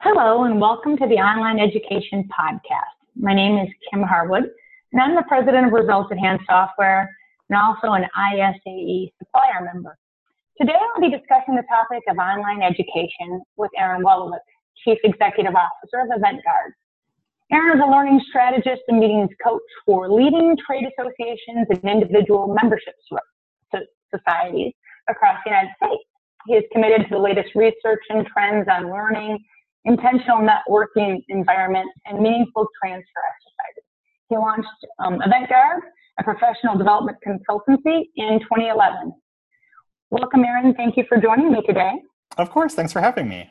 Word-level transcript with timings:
Hello, 0.00 0.44
and 0.44 0.60
welcome 0.60 0.96
to 0.96 1.08
the 1.08 1.16
Online 1.16 1.58
Education 1.58 2.22
Podcast. 2.30 2.94
My 3.16 3.34
name 3.34 3.58
is 3.58 3.66
Kim 3.90 4.04
Harwood, 4.04 4.44
and 4.92 5.02
I'm 5.02 5.16
the 5.16 5.24
president 5.26 5.66
of 5.66 5.72
Results 5.72 6.08
at 6.12 6.18
Hand 6.18 6.38
Software 6.48 7.10
and 7.50 7.58
also 7.58 7.94
an 7.94 8.06
ISAE 8.16 9.10
supplier 9.18 9.64
member. 9.64 9.98
Today, 10.56 10.76
I'll 10.78 11.00
be 11.00 11.10
discussing 11.10 11.56
the 11.56 11.64
topic 11.68 12.04
of 12.08 12.16
online 12.16 12.62
education 12.62 13.42
with 13.56 13.72
Aaron 13.76 14.04
Wolowiec, 14.04 14.38
Chief 14.84 14.98
Executive 15.02 15.56
Officer 15.56 16.06
of 16.06 16.16
Event 16.16 16.44
Garde. 16.46 16.74
Aaron 17.50 17.76
is 17.76 17.82
a 17.84 17.90
learning 17.90 18.20
strategist 18.30 18.82
and 18.86 19.00
meetings 19.00 19.30
coach 19.44 19.66
for 19.84 20.08
leading 20.08 20.56
trade 20.64 20.86
associations 20.86 21.66
and 21.70 21.82
individual 21.82 22.54
membership 22.62 22.94
societies 24.14 24.72
across 25.10 25.38
the 25.44 25.50
United 25.50 25.72
States. 25.82 26.04
He 26.46 26.54
is 26.54 26.62
committed 26.70 27.08
to 27.08 27.16
the 27.16 27.18
latest 27.18 27.56
research 27.56 28.04
and 28.10 28.24
trends 28.28 28.68
on 28.70 28.92
learning 28.92 29.40
intentional 29.84 30.38
networking 30.38 31.24
environment, 31.28 31.88
and 32.06 32.20
meaningful 32.20 32.66
transfer 32.82 33.22
exercises. 33.34 33.84
He 34.28 34.36
launched 34.36 34.68
um, 34.98 35.14
Event 35.22 35.48
Garde, 35.48 35.82
a 36.18 36.24
professional 36.24 36.76
development 36.76 37.18
consultancy, 37.26 38.08
in 38.16 38.40
2011. 38.40 39.12
Welcome, 40.10 40.44
Aaron. 40.44 40.74
Thank 40.74 40.96
you 40.96 41.04
for 41.08 41.18
joining 41.18 41.52
me 41.52 41.62
today. 41.66 41.92
Of 42.36 42.50
course. 42.50 42.74
Thanks 42.74 42.92
for 42.92 43.00
having 43.00 43.28
me. 43.28 43.50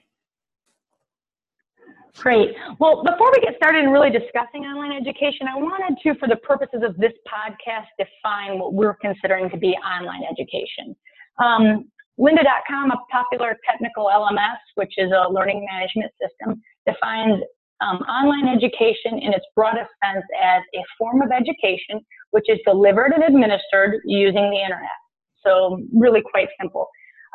Great. 2.17 2.50
Well, 2.80 3.03
before 3.03 3.31
we 3.31 3.41
get 3.41 3.55
started 3.58 3.84
in 3.84 3.91
really 3.91 4.09
discussing 4.09 4.64
online 4.64 4.91
education, 4.91 5.48
I 5.48 5.55
wanted 5.55 5.98
to, 6.02 6.17
for 6.17 6.28
the 6.28 6.38
purposes 6.38 6.81
of 6.84 6.98
this 6.98 7.14
podcast, 7.28 7.86
define 8.00 8.58
what 8.58 8.73
we're 8.73 8.95
considering 8.95 9.52
to 9.52 9.58
be 9.58 9.78
online 9.86 10.23
education. 10.23 10.95
Um, 11.38 11.86
Lynda.com, 12.20 12.91
a 12.91 12.98
popular 13.12 13.57
technical 13.70 14.05
LMS, 14.05 14.58
which 14.75 14.94
is 14.98 15.12
a 15.12 15.31
learning 15.31 15.66
management 15.71 16.12
system, 16.21 16.62
defines 16.85 17.44
um, 17.81 17.97
online 18.09 18.47
education 18.47 19.19
in 19.22 19.33
its 19.33 19.45
broadest 19.55 19.89
sense 20.03 20.25
as 20.41 20.64
a 20.73 20.81
form 20.97 21.22
of 21.22 21.30
education 21.31 22.02
which 22.31 22.45
is 22.47 22.59
delivered 22.66 23.14
and 23.14 23.23
administered 23.23 24.02
using 24.06 24.50
the 24.50 24.58
internet. 24.58 24.97
So, 25.45 25.81
really 25.94 26.22
quite 26.22 26.50
simple. 26.59 26.88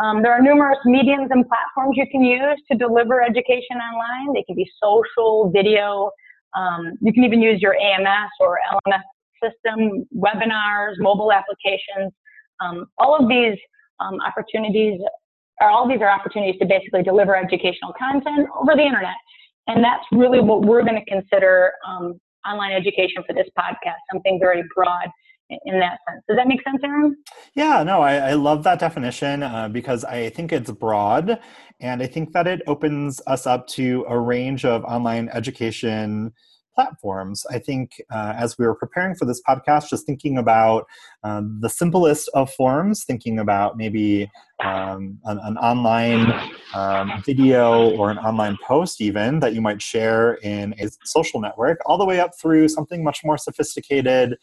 Um, 0.02 0.22
there 0.22 0.32
are 0.32 0.42
numerous 0.42 0.78
mediums 0.84 1.28
and 1.30 1.46
platforms 1.46 1.96
you 1.96 2.06
can 2.10 2.22
use 2.22 2.60
to 2.70 2.76
deliver 2.76 3.22
education 3.22 3.76
online. 3.76 4.34
They 4.34 4.42
can 4.42 4.56
be 4.56 4.68
social, 4.82 5.50
video. 5.54 6.10
Um, 6.56 6.94
you 7.00 7.12
can 7.12 7.24
even 7.24 7.40
use 7.40 7.60
your 7.60 7.76
AMS 7.76 8.30
or 8.40 8.58
LMS 8.86 9.02
system, 9.42 10.06
webinars, 10.16 10.94
mobile 10.98 11.32
applications. 11.32 12.12
Um, 12.60 12.86
all 12.98 13.16
of 13.16 13.28
these 13.28 13.56
um, 14.00 14.18
opportunities, 14.20 15.00
or 15.60 15.70
all 15.70 15.88
these 15.88 16.00
are 16.00 16.10
opportunities 16.10 16.58
to 16.60 16.66
basically 16.66 17.02
deliver 17.02 17.36
educational 17.36 17.92
content 17.98 18.48
over 18.60 18.74
the 18.74 18.82
internet. 18.82 19.16
And 19.68 19.82
that's 19.82 20.04
really 20.12 20.40
what 20.40 20.62
we're 20.62 20.82
going 20.82 21.02
to 21.02 21.04
consider 21.04 21.72
um, 21.86 22.20
online 22.46 22.72
education 22.72 23.22
for 23.26 23.34
this 23.34 23.46
podcast, 23.58 23.98
something 24.12 24.38
very 24.40 24.64
broad 24.74 25.08
in 25.66 25.78
that 25.78 25.98
sense. 26.08 26.22
Does 26.28 26.36
that 26.36 26.48
make 26.48 26.62
sense, 26.62 26.78
Aaron? 26.82 27.16
Yeah, 27.54 27.82
no, 27.82 28.00
I, 28.00 28.30
I 28.30 28.32
love 28.34 28.62
that 28.64 28.78
definition 28.78 29.42
uh, 29.42 29.68
because 29.68 30.04
I 30.04 30.30
think 30.30 30.52
it's 30.52 30.70
broad 30.70 31.38
and 31.80 32.02
I 32.02 32.06
think 32.06 32.32
that 32.32 32.46
it 32.46 32.62
opens 32.66 33.20
us 33.26 33.46
up 33.46 33.66
to 33.68 34.04
a 34.08 34.18
range 34.18 34.64
of 34.64 34.84
online 34.84 35.28
education 35.32 36.32
platforms. 36.74 37.44
I 37.50 37.58
think 37.58 38.00
uh, 38.10 38.34
as 38.36 38.58
we 38.58 38.66
were 38.66 38.74
preparing 38.74 39.14
for 39.14 39.24
this 39.24 39.40
podcast, 39.46 39.88
just 39.88 40.06
thinking 40.06 40.38
about 40.38 40.86
um, 41.22 41.58
the 41.60 41.68
simplest 41.68 42.28
of 42.34 42.52
forms, 42.52 43.04
thinking 43.04 43.38
about 43.38 43.76
maybe 43.76 44.30
um, 44.64 45.18
an, 45.24 45.38
an, 45.42 45.56
online 45.58 46.32
um, 46.74 47.22
video 47.24 47.90
or 47.96 48.10
an 48.10 48.18
online 48.18 48.56
post, 48.64 49.00
even 49.00 49.40
that 49.40 49.54
you 49.54 49.60
might 49.60 49.82
share 49.82 50.34
in 50.34 50.74
a 50.78 50.88
social 51.04 51.40
network, 51.40 51.78
all 51.86 51.98
the 51.98 52.04
way 52.04 52.20
up 52.20 52.30
through 52.40 52.68
something 52.68 53.02
much 53.02 53.24
more 53.24 53.36
sophisticated 53.36 54.36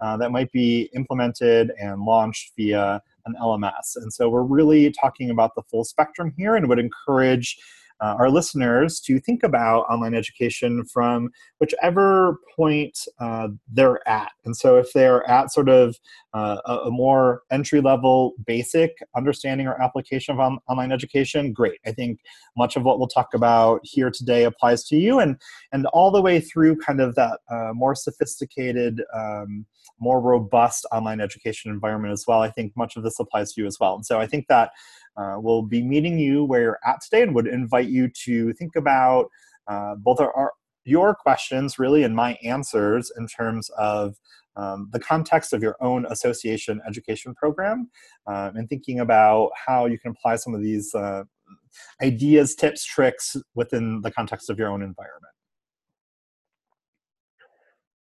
uh, 0.00 0.16
that 0.16 0.30
might 0.30 0.50
be 0.52 0.90
implemented 0.94 1.72
and 1.80 2.02
launched 2.02 2.52
via 2.56 3.00
an 3.26 3.34
LMS. 3.40 3.96
And 3.96 4.12
so 4.12 4.28
we're 4.28 4.42
really 4.42 4.90
talking 4.92 5.30
about 5.30 5.54
the 5.54 5.62
full 5.62 5.84
spectrum 5.84 6.32
here 6.36 6.54
and 6.56 6.68
would 6.68 6.78
encourage 6.78 7.58
uh, 8.00 8.14
our 8.18 8.30
listeners 8.30 9.00
to 9.00 9.18
think 9.20 9.42
about 9.42 9.82
online 9.82 10.14
education 10.14 10.84
from 10.84 11.30
whichever 11.58 12.38
point 12.54 12.98
uh, 13.20 13.48
they're 13.72 14.06
at. 14.08 14.32
And 14.44 14.56
so, 14.56 14.76
if 14.76 14.92
they're 14.92 15.28
at 15.28 15.52
sort 15.52 15.68
of 15.68 15.96
uh, 16.34 16.58
a, 16.66 16.74
a, 16.86 16.90
more 16.90 17.42
entry 17.50 17.80
level, 17.80 18.34
basic 18.46 18.98
understanding 19.16 19.66
or 19.66 19.80
application 19.80 20.34
of 20.34 20.40
on, 20.40 20.58
online 20.68 20.92
education, 20.92 21.52
great. 21.52 21.80
I 21.86 21.92
think 21.92 22.20
much 22.56 22.76
of 22.76 22.82
what 22.82 22.98
we'll 22.98 23.08
talk 23.08 23.34
about 23.34 23.80
here 23.82 24.10
today 24.10 24.44
applies 24.44 24.84
to 24.88 24.96
you, 24.96 25.18
and 25.18 25.40
and 25.72 25.86
all 25.86 26.10
the 26.10 26.22
way 26.22 26.40
through 26.40 26.76
kind 26.76 27.00
of 27.00 27.14
that 27.14 27.40
uh, 27.50 27.72
more 27.72 27.94
sophisticated. 27.94 29.02
Um, 29.14 29.66
more 29.98 30.20
robust 30.20 30.86
online 30.92 31.20
education 31.20 31.70
environment 31.70 32.12
as 32.12 32.24
well. 32.26 32.40
I 32.42 32.50
think 32.50 32.76
much 32.76 32.96
of 32.96 33.02
this 33.02 33.18
applies 33.18 33.52
to 33.52 33.62
you 33.62 33.66
as 33.66 33.78
well. 33.80 33.94
And 33.94 34.04
so 34.04 34.20
I 34.20 34.26
think 34.26 34.46
that 34.48 34.70
uh, 35.16 35.36
we'll 35.38 35.62
be 35.62 35.82
meeting 35.82 36.18
you 36.18 36.44
where 36.44 36.60
you're 36.60 36.80
at 36.86 37.00
today 37.00 37.22
and 37.22 37.34
would 37.34 37.46
invite 37.46 37.88
you 37.88 38.08
to 38.24 38.52
think 38.54 38.76
about 38.76 39.28
uh, 39.68 39.94
both 39.96 40.20
our, 40.20 40.32
our, 40.34 40.52
your 40.84 41.14
questions 41.14 41.78
really 41.78 42.04
and 42.04 42.14
my 42.14 42.38
answers 42.44 43.10
in 43.18 43.26
terms 43.26 43.70
of 43.78 44.16
um, 44.56 44.88
the 44.92 45.00
context 45.00 45.52
of 45.52 45.62
your 45.62 45.76
own 45.80 46.06
association 46.06 46.80
education 46.86 47.34
program 47.34 47.90
um, 48.26 48.56
and 48.56 48.68
thinking 48.68 49.00
about 49.00 49.50
how 49.54 49.86
you 49.86 49.98
can 49.98 50.12
apply 50.12 50.36
some 50.36 50.54
of 50.54 50.62
these 50.62 50.94
uh, 50.94 51.24
ideas, 52.02 52.54
tips, 52.54 52.84
tricks 52.84 53.36
within 53.54 54.00
the 54.02 54.10
context 54.10 54.48
of 54.48 54.58
your 54.58 54.68
own 54.68 54.82
environment. 54.82 55.32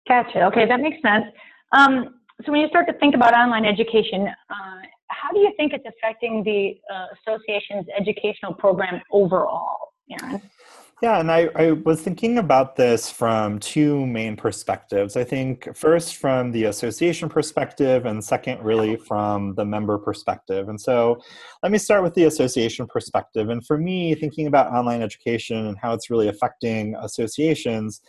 Gotcha. 0.07 0.45
Okay, 0.45 0.67
that 0.67 0.79
makes 0.79 1.01
sense. 1.01 1.25
Um, 1.71 2.19
so 2.45 2.51
when 2.51 2.61
you 2.61 2.67
start 2.67 2.85
to 2.87 2.93
think 2.93 3.15
about 3.15 3.33
online 3.33 3.65
education, 3.65 4.27
uh, 4.27 4.81
how 5.25 5.33
do 5.33 5.39
you 5.39 5.51
think 5.57 5.73
it's 5.73 5.85
affecting 5.85 6.43
the 6.43 6.79
uh, 6.93 7.07
association's 7.17 7.85
educational 7.97 8.53
program 8.53 9.01
overall, 9.11 9.93
Aaron? 10.11 10.41
Yeah, 11.01 11.19
and 11.19 11.31
I, 11.31 11.49
I 11.55 11.71
was 11.71 12.01
thinking 12.01 12.37
about 12.37 12.75
this 12.75 13.11
from 13.11 13.59
two 13.59 14.05
main 14.05 14.37
perspectives. 14.37 15.17
I 15.17 15.23
think 15.23 15.75
first 15.75 16.15
from 16.17 16.51
the 16.51 16.65
association 16.65 17.27
perspective, 17.27 18.05
and 18.05 18.23
second, 18.23 18.61
really 18.61 18.95
from 18.95 19.55
the 19.55 19.65
member 19.65 19.97
perspective. 19.97 20.69
And 20.69 20.79
so 20.79 21.19
let 21.63 21.71
me 21.71 21.79
start 21.79 22.03
with 22.03 22.13
the 22.13 22.25
association 22.25 22.87
perspective. 22.87 23.49
And 23.49 23.65
for 23.65 23.77
me, 23.77 24.15
thinking 24.15 24.47
about 24.47 24.71
online 24.71 25.01
education 25.01 25.65
and 25.65 25.77
how 25.77 25.93
it's 25.93 26.09
really 26.09 26.29
affecting 26.29 26.95
associations, 27.01 28.01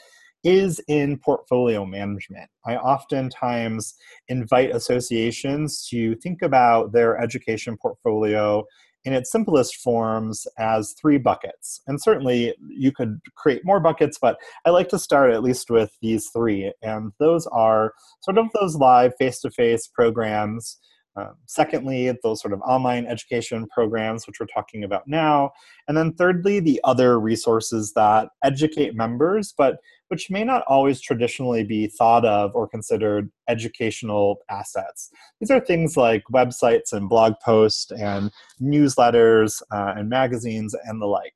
is 0.47 0.81
in 0.87 1.19
portfolio 1.19 1.84
management. 1.84 2.49
I 2.65 2.77
oftentimes 2.77 3.95
invite 4.29 4.71
associations 4.71 5.87
to 5.89 6.15
think 6.17 6.41
about 6.41 6.93
their 6.93 7.19
education 7.19 7.77
portfolio 7.77 8.65
in 9.05 9.12
its 9.12 9.31
simplest 9.31 9.77
forms 9.77 10.47
as 10.57 10.95
three 11.01 11.19
buckets. 11.19 11.81
And 11.89 12.01
certainly 12.01 12.55
you 12.69 12.93
could 12.93 13.21
create 13.34 13.65
more 13.65 13.81
buckets, 13.81 14.19
but 14.21 14.37
I 14.65 14.71
like 14.71 14.89
to 14.91 14.99
start 14.99 15.33
at 15.33 15.43
least 15.43 15.69
with 15.69 15.91
these 16.01 16.29
three. 16.31 16.73
And 16.81 17.13
those 17.19 17.49
are 17.49 17.93
sort 18.21 18.39
of 18.39 18.47
those 18.55 18.77
live 18.77 19.15
face 19.19 19.41
to 19.41 19.51
face 19.51 19.89
programs. 19.89 20.78
Um, 21.17 21.34
secondly, 21.47 22.13
those 22.23 22.41
sort 22.41 22.53
of 22.53 22.61
online 22.61 23.07
education 23.07 23.67
programs, 23.73 24.27
which 24.27 24.39
we're 24.39 24.47
talking 24.47 24.84
about 24.84 25.09
now. 25.09 25.51
And 25.89 25.97
then 25.97 26.13
thirdly, 26.13 26.61
the 26.61 26.81
other 26.84 27.19
resources 27.19 27.93
that 27.95 28.28
educate 28.45 28.95
members, 28.95 29.55
but 29.57 29.78
which 30.09 30.31
may 30.31 30.44
not 30.44 30.62
always 30.69 31.00
traditionally 31.00 31.65
be 31.65 31.87
thought 31.87 32.25
of 32.25 32.55
or 32.55 32.69
considered 32.69 33.31
educational 33.49 34.39
assets. 34.50 35.11
These 35.41 35.50
are 35.50 35.61
things 35.61 35.97
like 35.97 36.22
websites 36.33 36.93
and 36.93 37.09
blog 37.09 37.34
posts 37.44 37.91
and 37.93 38.31
newsletters 38.61 39.62
uh, 39.72 39.95
and 39.97 40.09
magazines 40.09 40.75
and 40.84 41.00
the 41.00 41.06
like. 41.06 41.34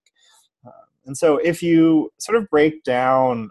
Uh, 0.66 0.70
and 1.06 1.16
so, 1.16 1.38
if 1.38 1.62
you 1.62 2.12
sort 2.18 2.38
of 2.38 2.48
break 2.50 2.84
down 2.84 3.50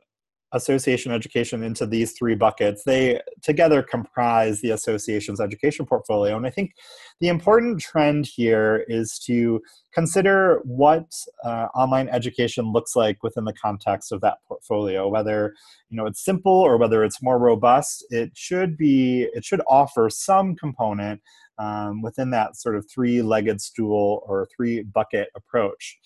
association 0.51 1.11
education 1.11 1.63
into 1.63 1.85
these 1.85 2.13
three 2.13 2.35
buckets. 2.35 2.83
They 2.83 3.21
together 3.41 3.83
comprise 3.83 4.61
the 4.61 4.71
association's 4.71 5.39
education 5.39 5.85
portfolio. 5.85 6.35
And 6.35 6.45
I 6.45 6.49
think 6.49 6.73
the 7.19 7.27
important 7.27 7.79
trend 7.79 8.25
here 8.25 8.85
is 8.87 9.19
to 9.25 9.61
consider 9.93 10.61
what 10.63 11.11
uh, 11.43 11.67
online 11.75 12.09
education 12.09 12.71
looks 12.71 12.95
like 12.95 13.21
within 13.23 13.45
the 13.45 13.53
context 13.53 14.11
of 14.11 14.21
that 14.21 14.37
portfolio, 14.47 15.07
whether 15.07 15.53
you 15.89 15.97
know 15.97 16.05
it's 16.05 16.23
simple 16.23 16.51
or 16.51 16.77
whether 16.77 17.03
it's 17.03 17.21
more 17.21 17.39
robust. 17.39 18.05
It 18.09 18.31
should 18.35 18.77
be 18.77 19.27
it 19.33 19.45
should 19.45 19.61
offer 19.67 20.09
some 20.09 20.55
component 20.55 21.21
um, 21.59 22.01
within 22.01 22.31
that 22.31 22.55
sort 22.55 22.75
of 22.75 22.89
three 22.89 23.21
legged 23.21 23.61
stool 23.61 24.23
or 24.25 24.47
three 24.55 24.83
bucket 24.83 25.29
approach. 25.35 25.97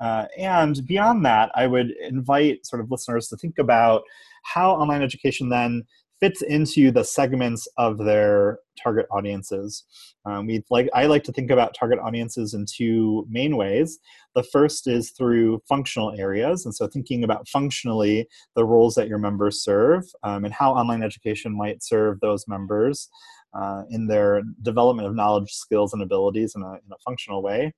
Uh, 0.00 0.26
and 0.38 0.84
beyond 0.86 1.24
that, 1.24 1.50
I 1.54 1.66
would 1.66 1.92
invite 2.08 2.66
sort 2.66 2.80
of 2.80 2.90
listeners 2.90 3.28
to 3.28 3.36
think 3.36 3.58
about 3.58 4.02
how 4.44 4.72
online 4.72 5.02
education 5.02 5.48
then 5.48 5.84
fits 6.22 6.40
into 6.40 6.92
the 6.92 7.02
segments 7.02 7.66
of 7.78 7.98
their 7.98 8.60
target 8.80 9.06
audiences. 9.10 9.82
Um, 10.24 10.46
we 10.46 10.62
like 10.70 10.88
I 10.94 11.06
like 11.06 11.24
to 11.24 11.32
think 11.32 11.50
about 11.50 11.74
target 11.74 11.98
audiences 11.98 12.54
in 12.54 12.64
two 12.64 13.26
main 13.28 13.56
ways. 13.56 13.98
The 14.36 14.44
first 14.44 14.86
is 14.86 15.10
through 15.10 15.62
functional 15.68 16.14
areas, 16.16 16.64
and 16.64 16.72
so 16.72 16.86
thinking 16.86 17.24
about 17.24 17.48
functionally 17.48 18.28
the 18.54 18.64
roles 18.64 18.94
that 18.94 19.08
your 19.08 19.18
members 19.18 19.64
serve 19.64 20.04
um, 20.22 20.44
and 20.44 20.54
how 20.54 20.72
online 20.72 21.02
education 21.02 21.56
might 21.56 21.82
serve 21.82 22.20
those 22.20 22.46
members 22.46 23.08
uh, 23.54 23.82
in 23.90 24.06
their 24.06 24.42
development 24.62 25.08
of 25.08 25.14
knowledge, 25.14 25.52
skills, 25.52 25.92
and 25.92 26.02
abilities 26.02 26.54
in 26.54 26.62
a, 26.62 26.72
in 26.72 26.92
a 26.92 26.98
functional 27.04 27.42
way. 27.42 27.72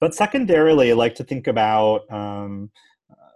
But 0.00 0.14
secondarily, 0.14 0.90
I 0.90 0.94
like 0.94 1.14
to 1.16 1.24
think 1.24 1.46
about 1.46 2.10
um, 2.10 2.70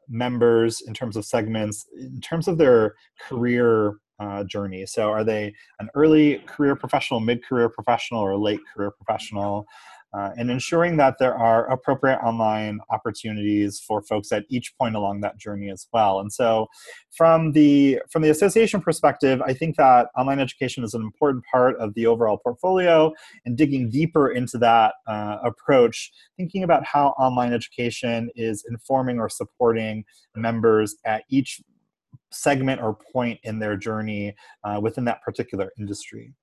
members 0.09 0.83
in 0.87 0.95
terms 0.95 1.17
of 1.17 1.25
segments, 1.25 1.87
in 1.99 2.21
terms 2.21 2.49
of 2.49 2.59
their 2.59 2.95
career 3.21 3.97
uh, 4.21 4.45
journey. 4.45 4.87
So, 4.87 5.11
are 5.11 5.25
they 5.25 5.53
an 5.81 5.89
early 5.95 6.39
career 6.47 6.77
professional, 6.77 7.21
mid 7.21 7.45
career 7.45 7.69
professional, 7.69 8.21
or 8.21 8.37
late 8.37 8.61
career 8.75 8.91
professional? 8.91 9.67
Uh, 10.17 10.31
and 10.37 10.51
ensuring 10.51 10.97
that 10.99 11.17
there 11.19 11.35
are 11.35 11.69
appropriate 11.71 12.19
online 12.19 12.81
opportunities 12.91 13.81
for 13.81 14.03
folks 14.03 14.31
at 14.31 14.45
each 14.49 14.73
point 14.79 14.95
along 14.95 15.21
that 15.21 15.39
journey 15.39 15.71
as 15.71 15.87
well. 15.93 16.21
And 16.21 16.33
so, 16.33 16.69
from 17.17 17.53
the 17.53 18.01
from 18.11 18.23
the 18.23 18.31
association 18.31 18.81
perspective, 18.81 19.43
I 19.43 19.53
think 19.53 19.77
that 19.77 20.09
online 20.17 20.41
education 20.41 20.85
is 20.85 20.95
an 20.95 21.03
important 21.03 21.45
part 21.51 21.77
of 21.79 21.95
the 21.95 22.07
overall 22.07 22.39
portfolio. 22.39 23.13
And 23.45 23.57
digging 23.57 23.91
deeper 23.91 24.31
into 24.31 24.59
that 24.59 24.95
uh, 25.07 25.39
approach, 25.45 26.13
thinking 26.37 26.63
about 26.63 26.85
how 26.85 27.09
online 27.19 27.53
education 27.53 28.31
is 28.35 28.65
informing 28.69 29.19
or 29.19 29.29
supporting 29.29 30.05
members 30.35 30.97
at 31.05 31.25
each 31.31 31.61
segment 32.31 32.81
or 32.81 32.99
point 33.13 33.39
in 33.45 33.59
their 33.59 33.77
journey 33.77 34.35
uh, 34.65 34.81
within 34.83 35.05
that 35.05 35.23
particular 35.23 35.73
industry. 35.79 36.35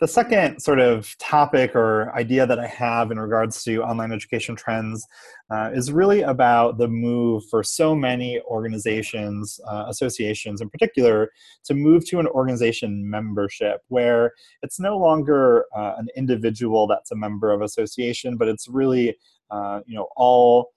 The 0.00 0.08
second 0.08 0.60
sort 0.60 0.80
of 0.80 1.16
topic 1.18 1.76
or 1.76 2.14
idea 2.14 2.46
that 2.46 2.58
I 2.58 2.66
have 2.66 3.10
in 3.10 3.18
regards 3.20 3.62
to 3.64 3.82
online 3.82 4.12
education 4.12 4.56
trends 4.56 5.06
uh, 5.50 5.70
is 5.72 5.92
really 5.92 6.22
about 6.22 6.78
the 6.78 6.88
move 6.88 7.44
for 7.50 7.62
so 7.62 7.94
many 7.94 8.40
organizations, 8.42 9.60
uh, 9.68 9.84
associations 9.88 10.60
in 10.60 10.70
particular, 10.70 11.30
to 11.64 11.74
move 11.74 12.04
to 12.06 12.18
an 12.18 12.26
organization 12.28 13.08
membership 13.08 13.82
where 13.88 14.32
it's 14.62 14.80
no 14.80 14.96
longer 14.96 15.66
uh, 15.76 15.94
an 15.98 16.08
individual 16.16 16.86
that's 16.86 17.12
a 17.12 17.16
member 17.16 17.52
of 17.52 17.62
association, 17.62 18.36
but 18.36 18.48
it's 18.48 18.68
really 18.68 19.16
uh, 19.50 19.80
you 19.86 19.94
know 19.94 20.08
all 20.16 20.72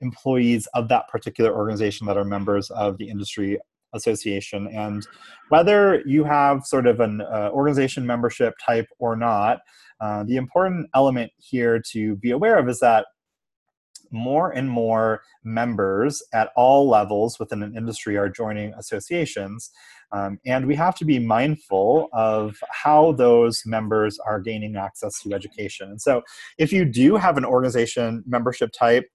employees 0.00 0.66
of 0.74 0.88
that 0.88 1.08
particular 1.08 1.54
organization 1.54 2.06
that 2.06 2.16
are 2.16 2.24
members 2.24 2.70
of 2.70 2.98
the 2.98 3.08
industry 3.08 3.58
association 3.94 4.68
and 4.68 5.06
whether 5.48 6.02
you 6.04 6.24
have 6.24 6.64
sort 6.64 6.86
of 6.86 7.00
an 7.00 7.20
uh, 7.20 7.50
organization 7.52 8.06
membership 8.06 8.54
type 8.64 8.86
or 8.98 9.16
not 9.16 9.58
uh, 10.00 10.24
the 10.24 10.36
important 10.36 10.88
element 10.94 11.32
here 11.38 11.80
to 11.92 12.16
be 12.16 12.30
aware 12.30 12.58
of 12.58 12.68
is 12.68 12.80
that 12.80 13.06
more 14.10 14.50
and 14.50 14.70
more 14.70 15.22
members 15.42 16.22
at 16.32 16.50
all 16.56 16.88
levels 16.88 17.38
within 17.38 17.62
an 17.62 17.76
industry 17.76 18.16
are 18.16 18.28
joining 18.28 18.72
associations. 18.74 19.70
Um, 20.12 20.38
and 20.46 20.66
we 20.66 20.76
have 20.76 20.94
to 20.96 21.04
be 21.04 21.18
mindful 21.18 22.08
of 22.12 22.56
how 22.70 23.12
those 23.12 23.62
members 23.66 24.18
are 24.24 24.40
gaining 24.40 24.76
access 24.76 25.20
to 25.22 25.34
education. 25.34 25.90
And 25.90 26.00
so, 26.00 26.22
if 26.58 26.72
you 26.72 26.84
do 26.84 27.16
have 27.16 27.36
an 27.36 27.44
organization 27.44 28.22
membership 28.26 28.70
type 28.72 29.06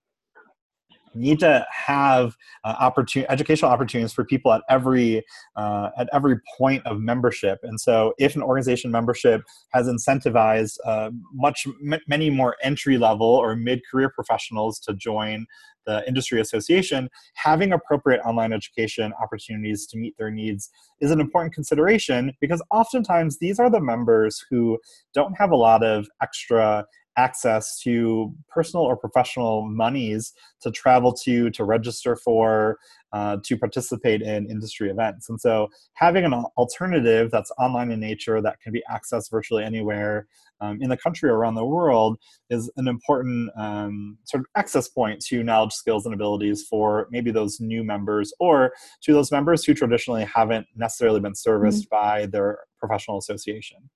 need 1.13 1.39
to 1.39 1.65
have 1.71 2.35
uh, 2.63 2.75
opportunity 2.79 3.29
educational 3.29 3.71
opportunities 3.71 4.13
for 4.13 4.23
people 4.23 4.51
at 4.51 4.61
every 4.69 5.23
uh, 5.55 5.89
at 5.97 6.09
every 6.13 6.37
point 6.57 6.85
of 6.85 6.99
membership. 6.99 7.59
And 7.63 7.79
so 7.79 8.13
if 8.17 8.35
an 8.35 8.41
organization 8.41 8.91
membership 8.91 9.41
has 9.71 9.87
incentivized 9.87 10.77
uh, 10.85 11.11
much 11.33 11.65
m- 11.83 11.99
many 12.07 12.29
more 12.29 12.55
entry 12.63 12.97
level 12.97 13.27
or 13.27 13.55
mid-career 13.55 14.09
professionals 14.09 14.79
to 14.81 14.93
join 14.93 15.45
the 15.85 16.07
industry 16.07 16.39
association 16.39 17.09
having 17.33 17.71
appropriate 17.71 18.21
online 18.21 18.53
education 18.53 19.11
opportunities 19.21 19.87
to 19.87 19.97
meet 19.97 20.15
their 20.17 20.29
needs 20.29 20.69
is 21.01 21.09
an 21.09 21.19
important 21.19 21.53
consideration 21.53 22.31
because 22.39 22.61
oftentimes 22.69 23.39
these 23.39 23.59
are 23.59 23.69
the 23.69 23.79
members 23.79 24.43
who 24.49 24.77
don't 25.13 25.35
have 25.37 25.51
a 25.51 25.55
lot 25.55 25.83
of 25.83 26.07
extra 26.21 26.85
access 27.17 27.79
to 27.81 28.33
personal 28.49 28.85
or 28.85 28.95
professional 28.95 29.65
monies 29.65 30.33
to 30.61 30.71
travel 30.71 31.13
to, 31.13 31.49
to 31.51 31.63
register 31.63 32.15
for, 32.15 32.77
uh, 33.11 33.37
to 33.43 33.57
participate 33.57 34.21
in 34.21 34.49
industry 34.49 34.89
events. 34.89 35.29
And 35.29 35.39
so, 35.39 35.69
having 35.93 36.25
an 36.25 36.33
alternative 36.33 37.31
that's 37.31 37.51
online 37.57 37.91
in 37.91 37.99
nature 37.99 38.41
that 38.41 38.61
can 38.61 38.71
be 38.71 38.83
accessed 38.89 39.31
virtually 39.31 39.63
anywhere 39.63 40.27
um, 40.61 40.77
in 40.81 40.89
the 40.89 40.97
country 40.97 41.29
or 41.29 41.35
around 41.35 41.55
the 41.55 41.65
world 41.65 42.17
is 42.49 42.71
an 42.77 42.87
important 42.87 43.49
um, 43.57 44.17
sort 44.25 44.41
of 44.41 44.47
access 44.55 44.87
point 44.87 45.21
to 45.21 45.43
knowledge, 45.43 45.73
skills, 45.73 46.05
and 46.05 46.13
abilities 46.13 46.65
for 46.69 47.07
maybe 47.11 47.31
those 47.31 47.59
new 47.59 47.83
members 47.83 48.33
or 48.39 48.73
to 49.01 49.13
those 49.13 49.31
members 49.31 49.63
who 49.63 49.73
traditionally 49.73 50.25
haven't 50.25 50.67
necessarily 50.75 51.19
been 51.19 51.35
serviced 51.35 51.89
mm-hmm. 51.89 52.19
by 52.19 52.25
their 52.27 52.59
professional 52.79 53.17
association. 53.17 53.89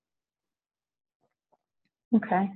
Okay. 2.14 2.50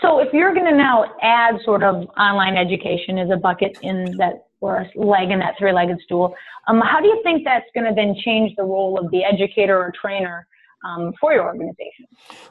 So 0.00 0.20
if 0.20 0.32
you're 0.32 0.54
going 0.54 0.66
to 0.66 0.76
now 0.76 1.04
add 1.22 1.56
sort 1.64 1.82
of 1.82 2.06
online 2.18 2.56
education 2.56 3.18
as 3.18 3.30
a 3.30 3.36
bucket 3.36 3.78
in 3.82 4.16
that 4.18 4.46
or 4.60 4.76
a 4.76 5.00
leg 5.00 5.30
in 5.30 5.40
that 5.40 5.54
three-legged 5.58 5.98
stool, 6.04 6.34
um, 6.68 6.80
how 6.80 7.00
do 7.00 7.08
you 7.08 7.20
think 7.24 7.42
that's 7.44 7.66
going 7.74 7.86
to 7.86 7.94
then 7.94 8.14
change 8.24 8.54
the 8.56 8.62
role 8.62 8.98
of 8.98 9.10
the 9.10 9.24
educator 9.24 9.76
or 9.76 9.92
trainer 10.00 10.46
um, 10.84 11.12
for 11.20 11.32
your 11.32 11.44
organization? 11.44 12.06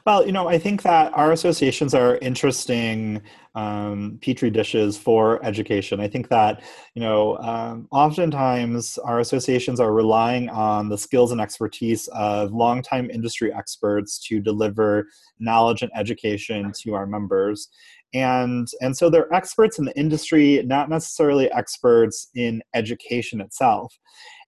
Well, 0.06 0.24
you 0.26 0.32
know, 0.32 0.48
I 0.48 0.58
think 0.58 0.82
that 0.82 1.12
our 1.14 1.32
associations 1.32 1.94
are 1.94 2.16
interesting 2.18 3.22
um, 3.54 4.18
petri 4.22 4.50
dishes 4.50 4.96
for 4.96 5.44
education. 5.44 6.00
I 6.00 6.08
think 6.08 6.28
that, 6.28 6.62
you 6.94 7.02
know, 7.02 7.36
um, 7.38 7.88
oftentimes 7.90 8.98
our 8.98 9.20
associations 9.20 9.78
are 9.80 9.92
relying 9.92 10.48
on 10.48 10.88
the 10.88 10.96
skills 10.96 11.32
and 11.32 11.40
expertise 11.40 12.08
of 12.08 12.52
longtime 12.52 13.10
industry 13.10 13.52
experts 13.52 14.18
to 14.28 14.40
deliver 14.40 15.06
knowledge 15.38 15.82
and 15.82 15.90
education 15.94 16.72
to 16.82 16.94
our 16.94 17.06
members 17.06 17.68
and 18.14 18.68
and 18.80 18.96
so 18.96 19.08
they're 19.08 19.32
experts 19.32 19.78
in 19.78 19.84
the 19.84 19.98
industry 19.98 20.62
not 20.66 20.88
necessarily 20.90 21.50
experts 21.52 22.28
in 22.34 22.62
education 22.74 23.40
itself 23.40 23.98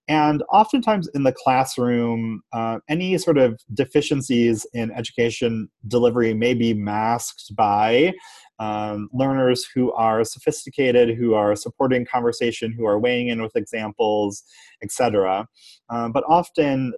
and 0.07 0.43
oftentimes 0.51 1.07
in 1.15 1.23
the 1.23 1.31
classroom, 1.31 2.41
uh, 2.53 2.79
any 2.87 3.17
sort 3.17 3.37
of 3.37 3.59
deficiencies 3.73 4.65
in 4.73 4.91
education 4.91 5.69
delivery 5.87 6.33
may 6.33 6.53
be 6.53 6.73
masked 6.73 7.55
by 7.55 8.13
um, 8.59 9.09
learners 9.11 9.65
who 9.73 9.91
are 9.93 10.23
sophisticated, 10.23 11.17
who 11.17 11.33
are 11.33 11.55
supporting 11.55 12.05
conversation, 12.05 12.71
who 12.71 12.85
are 12.85 12.99
weighing 12.99 13.29
in 13.29 13.41
with 13.41 13.55
examples, 13.55 14.43
etc. 14.83 15.47
Um, 15.89 16.11
but 16.11 16.23
often 16.27 16.93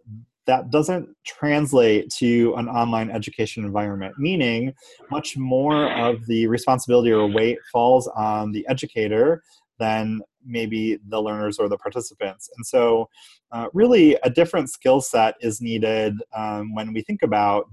that 0.45 0.69
doesn't 0.69 1.09
translate 1.25 2.09
to 2.09 2.53
an 2.55 2.67
online 2.69 3.11
education 3.11 3.65
environment, 3.65 4.15
meaning 4.17 4.73
much 5.11 5.37
more 5.37 5.91
of 5.91 6.25
the 6.25 6.47
responsibility 6.47 7.11
or 7.11 7.27
weight 7.27 7.59
falls 7.71 8.07
on 8.15 8.51
the 8.53 8.65
educator 8.69 9.43
than 9.79 10.21
maybe 10.47 10.99
the 11.09 11.21
learners 11.21 11.59
or 11.59 11.69
the 11.69 11.77
participants. 11.77 12.49
And 12.57 12.65
so, 12.65 13.09
uh, 13.51 13.67
really, 13.73 14.17
a 14.23 14.29
different 14.29 14.69
skill 14.69 15.01
set 15.01 15.35
is 15.41 15.61
needed 15.61 16.13
um, 16.35 16.73
when 16.73 16.93
we 16.93 17.01
think 17.01 17.21
about 17.21 17.69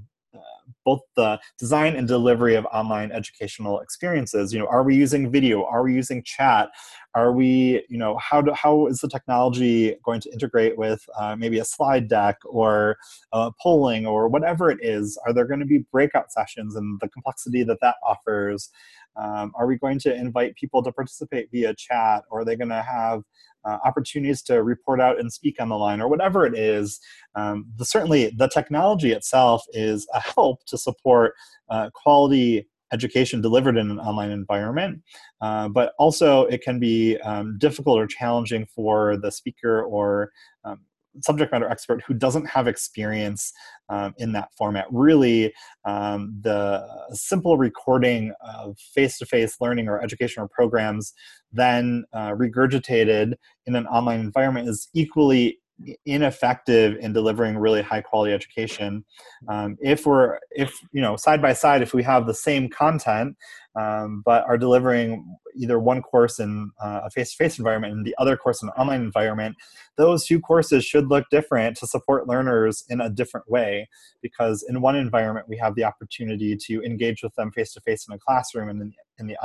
both 0.85 1.01
the 1.17 1.39
design 1.59 1.97
and 1.97 2.07
delivery 2.07 2.55
of 2.55 2.67
online 2.67 3.13
educational 3.13 3.81
experiences. 3.81 4.53
You 4.53 4.61
know 4.61 4.67
are 4.67 4.83
we 4.83 4.97
using 4.97 5.31
video? 5.31 5.65
Are 5.65 5.83
we 5.83 5.95
using 5.95 6.23
chat? 6.23 6.71
Are 7.15 7.33
we 7.33 7.85
you 7.89 7.99
know 7.99 8.17
how 8.19 8.41
do, 8.41 8.53
how 8.53 8.87
is 8.87 9.01
the 9.01 9.09
technology 9.09 9.97
going 10.05 10.21
to 10.21 10.33
integrate 10.33 10.77
with 10.77 11.05
uh, 11.19 11.37
maybe 11.37 11.59
a 11.59 11.65
slide 11.65 12.09
deck 12.09 12.39
or 12.45 12.97
uh, 13.33 13.51
polling 13.61 14.07
or 14.07 14.29
whatever 14.29 14.71
it 14.71 14.79
is? 14.83 15.19
Are 15.27 15.33
there 15.33 15.47
going 15.47 15.61
to 15.61 15.67
be 15.67 15.85
breakout 15.93 16.33
sessions 16.33 16.77
and 16.77 17.01
the 17.01 17.09
complexity 17.09 17.65
that 17.65 17.79
that 17.81 17.97
offers? 18.05 18.71
Um, 19.17 19.53
are 19.57 19.67
we 19.67 19.77
going 19.77 19.99
to 20.01 20.15
invite 20.15 20.57
people 20.57 20.83
to 20.83 20.93
participate 20.93 21.51
via 21.53 21.75
chat? 21.75 22.25
Or 22.31 22.41
are 22.41 22.45
they 22.45 22.57
going 22.57 22.71
to 22.71 22.83
have 22.83 23.23
uh, 23.65 23.79
opportunities 23.85 24.43
to 24.43 24.63
report 24.63 25.01
out 25.01 25.19
and 25.19 25.33
speak 25.33 25.61
on 25.61 25.69
the 25.69 25.77
line 25.77 26.01
or 26.01 26.09
whatever 26.09 26.47
it 26.47 26.57
is 26.57 27.01
um, 27.35 27.67
the, 27.77 27.85
certainly 27.85 28.31
the 28.37 28.49
technology 28.49 29.13
itself 29.13 29.65
is 29.73 30.07
a 30.15 30.21
help 30.21 30.65
to 30.67 30.79
support 30.79 31.35
uh, 31.71 31.91
quality 31.95 32.67
education 32.93 33.41
delivered 33.41 33.77
in 33.77 33.91
an 33.91 33.99
online 33.99 34.31
environment, 34.31 35.03
uh, 35.41 35.69
but 35.69 35.93
also 35.99 36.45
it 36.47 36.63
can 36.63 36.79
be 36.79 37.19
um, 37.19 37.59
difficult 37.59 37.99
or 37.99 38.07
challenging 38.07 38.67
for 38.67 39.17
the 39.17 39.31
speaker 39.31 39.83
or 39.83 40.31
um, 40.65 40.81
subject 41.23 41.53
matter 41.53 41.69
expert 41.69 42.03
who 42.07 42.15
doesn't 42.15 42.47
have 42.47 42.67
experience 42.67 43.53
um, 43.89 44.15
in 44.19 44.33
that 44.33 44.49
format. 44.57 44.87
Really, 44.91 45.53
um, 45.85 46.37
the 46.41 46.87
simple 47.13 47.57
recording 47.57 48.33
of 48.41 48.79
face 48.79 49.19
to 49.19 49.27
face 49.27 49.57
learning 49.61 49.89
or 49.89 50.03
educational 50.03 50.49
programs, 50.49 51.13
then 51.53 52.05
uh, 52.13 52.31
regurgitated 52.31 53.35
in 53.67 53.77
an 53.77 53.87
online 53.87 54.21
environment, 54.21 54.69
is 54.69 54.89
equally 54.95 55.59
ineffective 56.07 56.97
in 57.01 57.13
delivering 57.13 57.59
really 57.59 57.83
high 57.83 58.01
quality 58.01 58.33
education. 58.33 59.05
Um, 59.49 59.77
if 59.81 60.07
we're 60.07 60.39
if 60.53 60.79
you 60.93 61.01
know 61.01 61.17
side 61.17 61.43
by 61.43 61.53
side 61.53 61.83
if 61.83 61.93
we 61.93 62.03
have 62.05 62.27
the 62.27 62.35
same 62.35 62.69
content 62.69 63.37
um, 63.77 64.23
but 64.25 64.45
are 64.45 64.57
delivering 64.57 65.37
either 65.57 65.79
one 65.79 66.01
course 66.01 66.39
in 66.39 66.71
uh, 66.83 67.01
a 67.05 67.11
face-to-face 67.11 67.59
environment 67.59 67.93
and 67.93 68.07
the 68.07 68.15
other 68.19 68.37
course 68.37 68.63
in 68.63 68.69
an 68.69 68.75
online 68.77 69.01
environment 69.01 69.57
those 69.97 70.25
two 70.27 70.41
courses 70.41 70.85
should 70.85 71.09
look 71.09 71.25
different 71.31 71.77
to 71.77 71.87
support 71.87 72.29
learners 72.29 72.85
in 72.89 73.01
a 73.01 73.11
different 73.11 73.49
way 73.51 73.89
because 74.23 74.65
in 74.69 74.81
one 74.81 74.97
environment 74.97 75.49
we 75.49 75.57
have 75.57 75.75
the 75.75 75.85
opportunity 75.85 76.57
to 76.57 76.83
engage 76.83 77.23
with 77.23 77.35
them 77.35 77.51
face-to-face 77.51 78.07
in 78.09 78.15
a 78.15 78.19
classroom 78.19 78.69
and 78.69 78.81
in, 78.81 78.93
in 79.19 79.27
the 79.27 79.37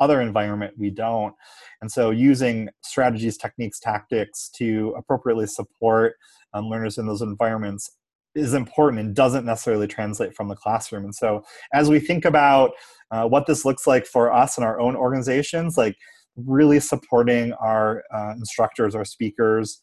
other 0.00 0.20
environment 0.20 0.74
we 0.76 0.90
don't. 0.90 1.34
And 1.80 1.90
so 1.90 2.10
using 2.10 2.68
strategies 2.82 3.36
techniques 3.36 3.78
tactics 3.78 4.50
to 4.56 4.94
appropriately 4.98 5.46
support 5.46 6.14
um, 6.52 6.66
learners 6.66 6.98
in 6.98 7.06
those 7.06 7.22
environments 7.22 7.90
is 8.34 8.54
important 8.54 9.00
and 9.00 9.14
doesn't 9.14 9.44
necessarily 9.44 9.86
translate 9.86 10.34
from 10.34 10.48
the 10.48 10.56
classroom. 10.56 11.04
And 11.04 11.14
so 11.14 11.44
as 11.72 11.88
we 11.88 12.00
think 12.00 12.24
about 12.24 12.72
uh, 13.10 13.26
what 13.26 13.46
this 13.46 13.64
looks 13.64 13.86
like 13.86 14.06
for 14.06 14.32
us 14.32 14.56
and 14.56 14.64
our 14.64 14.80
own 14.80 14.96
organizations 14.96 15.76
like 15.76 15.96
really 16.36 16.80
supporting 16.80 17.52
our 17.54 18.02
uh, 18.12 18.32
instructors 18.32 18.94
our 18.94 19.04
speakers 19.04 19.80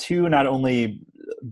to 0.00 0.28
not 0.28 0.46
only 0.46 1.00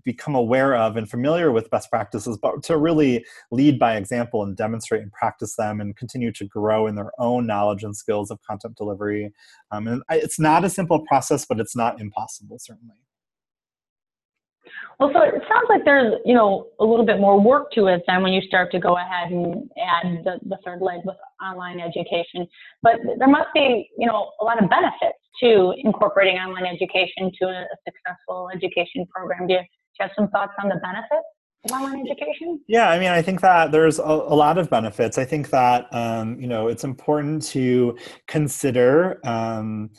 become 0.04 0.34
aware 0.34 0.74
of 0.74 0.96
and 0.96 1.08
familiar 1.08 1.52
with 1.52 1.70
best 1.70 1.90
practices, 1.90 2.38
but 2.40 2.62
to 2.64 2.76
really 2.76 3.24
lead 3.50 3.78
by 3.78 3.96
example 3.96 4.42
and 4.42 4.56
demonstrate 4.56 5.02
and 5.02 5.12
practice 5.12 5.56
them 5.56 5.80
and 5.80 5.96
continue 5.96 6.32
to 6.32 6.44
grow 6.46 6.86
in 6.86 6.94
their 6.94 7.12
own 7.18 7.46
knowledge 7.46 7.82
and 7.82 7.96
skills 7.96 8.30
of 8.30 8.40
content 8.42 8.76
delivery. 8.76 9.32
Um, 9.70 9.86
and 9.86 10.02
it's 10.10 10.38
not 10.38 10.64
a 10.64 10.70
simple 10.70 11.00
process, 11.06 11.44
but 11.44 11.60
it's 11.60 11.76
not 11.76 12.00
impossible, 12.00 12.58
certainly. 12.58 12.96
Well, 14.98 15.10
so 15.12 15.22
it 15.22 15.34
sounds 15.34 15.66
like 15.68 15.84
there's, 15.84 16.14
you 16.24 16.34
know, 16.34 16.68
a 16.80 16.84
little 16.84 17.04
bit 17.04 17.20
more 17.20 17.38
work 17.38 17.70
to 17.72 17.86
it 17.86 18.02
than 18.06 18.22
when 18.22 18.32
you 18.32 18.40
start 18.42 18.72
to 18.72 18.78
go 18.78 18.96
ahead 18.96 19.30
and 19.30 19.70
add 19.78 20.24
the, 20.24 20.38
the 20.46 20.56
third 20.64 20.80
leg 20.80 21.00
with 21.04 21.16
online 21.42 21.80
education. 21.80 22.46
But 22.82 22.96
there 23.18 23.28
must 23.28 23.48
be, 23.52 23.90
you 23.98 24.06
know, 24.06 24.32
a 24.40 24.44
lot 24.44 24.62
of 24.62 24.70
benefits 24.70 25.18
to 25.42 25.74
incorporating 25.78 26.36
online 26.36 26.66
education 26.66 27.30
to 27.40 27.48
a, 27.48 27.66
successful 27.86 28.48
education 28.54 29.06
program. 29.14 29.46
Do 29.46 29.54
you, 29.54 29.60
do 29.60 29.64
you 29.64 30.00
have 30.00 30.10
some 30.16 30.28
thoughts 30.28 30.52
on 30.62 30.68
the 30.68 30.76
benefits? 30.76 31.26
Of 31.64 31.72
online 31.72 32.06
education? 32.06 32.60
Yeah, 32.68 32.90
I 32.90 32.98
mean, 32.98 33.08
I 33.08 33.22
think 33.22 33.40
that 33.40 33.72
there's 33.72 33.98
a, 33.98 34.02
a 34.02 34.36
lot 34.36 34.56
of 34.58 34.70
benefits. 34.70 35.18
I 35.18 35.24
think 35.24 35.50
that 35.50 35.92
um, 35.92 36.40
you 36.40 36.46
know 36.46 36.68
it's 36.68 36.84
important 36.84 37.42
to 37.46 37.96
consider 38.28 39.20
um, 39.26 39.90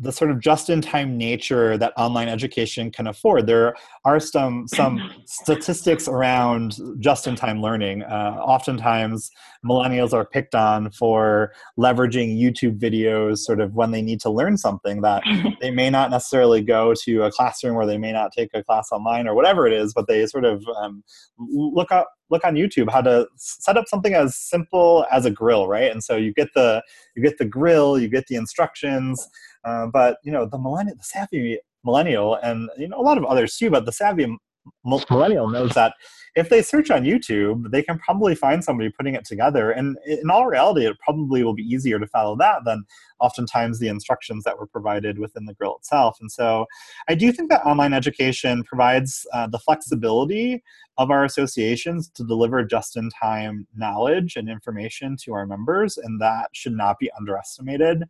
the 0.00 0.12
sort 0.12 0.30
of 0.30 0.40
just-in-time 0.40 1.16
nature 1.16 1.76
that 1.76 1.92
online 1.96 2.28
education 2.28 2.90
can 2.90 3.06
afford. 3.06 3.46
There 3.46 3.74
are 4.04 4.18
some 4.18 4.66
some 4.66 4.98
statistics 5.26 6.08
around 6.08 6.76
just-in-time 6.98 7.60
learning. 7.60 8.02
Uh, 8.02 8.36
oftentimes, 8.40 9.30
millennials 9.64 10.12
are 10.12 10.24
picked 10.24 10.54
on 10.54 10.90
for 10.92 11.52
leveraging 11.78 12.40
YouTube 12.40 12.78
videos, 12.78 13.38
sort 13.38 13.60
of 13.60 13.74
when 13.74 13.90
they 13.90 14.02
need 14.02 14.20
to 14.20 14.30
learn 14.30 14.56
something 14.56 15.02
that 15.02 15.22
they 15.60 15.70
may 15.70 15.90
not 15.90 16.10
necessarily 16.10 16.62
go 16.62 16.94
to 17.04 17.22
a 17.22 17.30
classroom 17.30 17.76
or 17.76 17.86
they 17.86 17.98
may 17.98 18.12
not 18.12 18.32
take 18.32 18.50
a 18.54 18.64
class 18.64 18.88
online 18.92 19.28
or 19.28 19.34
whatever 19.34 19.66
it 19.66 19.72
is, 19.72 19.92
but 19.92 20.06
they 20.08 20.26
sort 20.26 20.44
of 20.44 20.64
um, 20.80 21.04
look 21.38 21.92
up 21.92 22.08
look 22.30 22.44
on 22.44 22.54
YouTube 22.54 22.90
how 22.90 23.00
to 23.02 23.26
set 23.36 23.76
up 23.76 23.88
something 23.88 24.14
as 24.14 24.36
simple 24.36 25.06
as 25.10 25.26
a 25.26 25.30
grill, 25.30 25.66
right? 25.66 25.90
And 25.90 26.02
so 26.02 26.16
you 26.16 26.32
get 26.32 26.48
the 26.54 26.82
you 27.14 27.22
get 27.22 27.38
the 27.38 27.44
grill, 27.44 27.98
you 27.98 28.08
get 28.08 28.26
the 28.28 28.36
instructions 28.36 29.28
uh, 29.64 29.86
but 29.86 30.18
you 30.22 30.32
know, 30.32 30.46
the 30.46 30.58
millennial, 30.58 30.96
the 30.96 31.04
savvy 31.04 31.58
millennial, 31.84 32.36
and 32.36 32.70
you 32.78 32.88
know, 32.88 32.98
a 32.98 33.02
lot 33.02 33.18
of 33.18 33.24
others 33.24 33.56
too. 33.56 33.70
But 33.70 33.84
the 33.84 33.92
savvy 33.92 34.36
millennial 34.84 35.48
knows 35.48 35.70
that 35.72 35.94
if 36.36 36.48
they 36.48 36.62
search 36.62 36.90
on 36.90 37.02
YouTube, 37.02 37.70
they 37.70 37.82
can 37.82 37.98
probably 37.98 38.34
find 38.34 38.62
somebody 38.62 38.88
putting 38.90 39.14
it 39.14 39.24
together. 39.24 39.72
And 39.72 39.96
in 40.06 40.30
all 40.30 40.46
reality, 40.46 40.86
it 40.86 40.96
probably 41.00 41.42
will 41.42 41.54
be 41.54 41.62
easier 41.62 41.98
to 41.98 42.06
follow 42.06 42.36
that 42.36 42.64
than 42.64 42.84
oftentimes 43.18 43.78
the 43.78 43.88
instructions 43.88 44.44
that 44.44 44.58
were 44.58 44.66
provided 44.66 45.18
within 45.18 45.44
the 45.44 45.54
grill 45.54 45.76
itself. 45.76 46.18
And 46.20 46.30
so 46.30 46.66
I 47.08 47.14
do 47.14 47.32
think 47.32 47.50
that 47.50 47.66
online 47.66 47.92
education 47.92 48.62
provides 48.62 49.26
uh, 49.32 49.48
the 49.48 49.58
flexibility 49.58 50.62
of 50.98 51.10
our 51.10 51.24
associations 51.24 52.10
to 52.14 52.24
deliver 52.24 52.62
just 52.64 52.96
in 52.96 53.10
time 53.10 53.66
knowledge 53.74 54.36
and 54.36 54.48
information 54.48 55.16
to 55.24 55.32
our 55.32 55.46
members, 55.46 55.96
and 55.98 56.20
that 56.20 56.50
should 56.52 56.74
not 56.74 56.98
be 56.98 57.10
underestimated. 57.18 58.04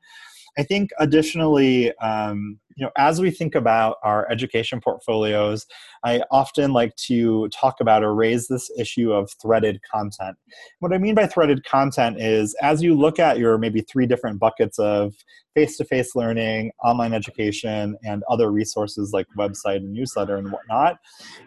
I 0.60 0.62
think 0.62 0.90
additionally, 0.98 1.96
um, 2.00 2.58
you 2.76 2.84
know, 2.84 2.92
as 2.98 3.18
we 3.18 3.30
think 3.30 3.54
about 3.54 3.96
our 4.02 4.30
education 4.30 4.78
portfolios, 4.78 5.66
I 6.04 6.22
often 6.30 6.74
like 6.74 6.94
to 7.06 7.48
talk 7.48 7.80
about 7.80 8.04
or 8.04 8.14
raise 8.14 8.46
this 8.46 8.70
issue 8.78 9.10
of 9.10 9.30
threaded 9.40 9.80
content. 9.90 10.36
What 10.80 10.92
I 10.92 10.98
mean 10.98 11.14
by 11.14 11.26
threaded 11.26 11.64
content 11.64 12.20
is 12.20 12.54
as 12.60 12.82
you 12.82 12.94
look 12.94 13.18
at 13.18 13.38
your 13.38 13.56
maybe 13.56 13.80
three 13.80 14.04
different 14.04 14.38
buckets 14.38 14.78
of 14.78 15.14
face 15.54 15.78
to 15.78 15.84
face 15.86 16.14
learning, 16.14 16.72
online 16.84 17.14
education, 17.14 17.96
and 18.04 18.22
other 18.28 18.52
resources 18.52 19.12
like 19.14 19.26
website 19.38 19.76
and 19.76 19.94
newsletter 19.94 20.36
and 20.36 20.52
whatnot, 20.52 20.98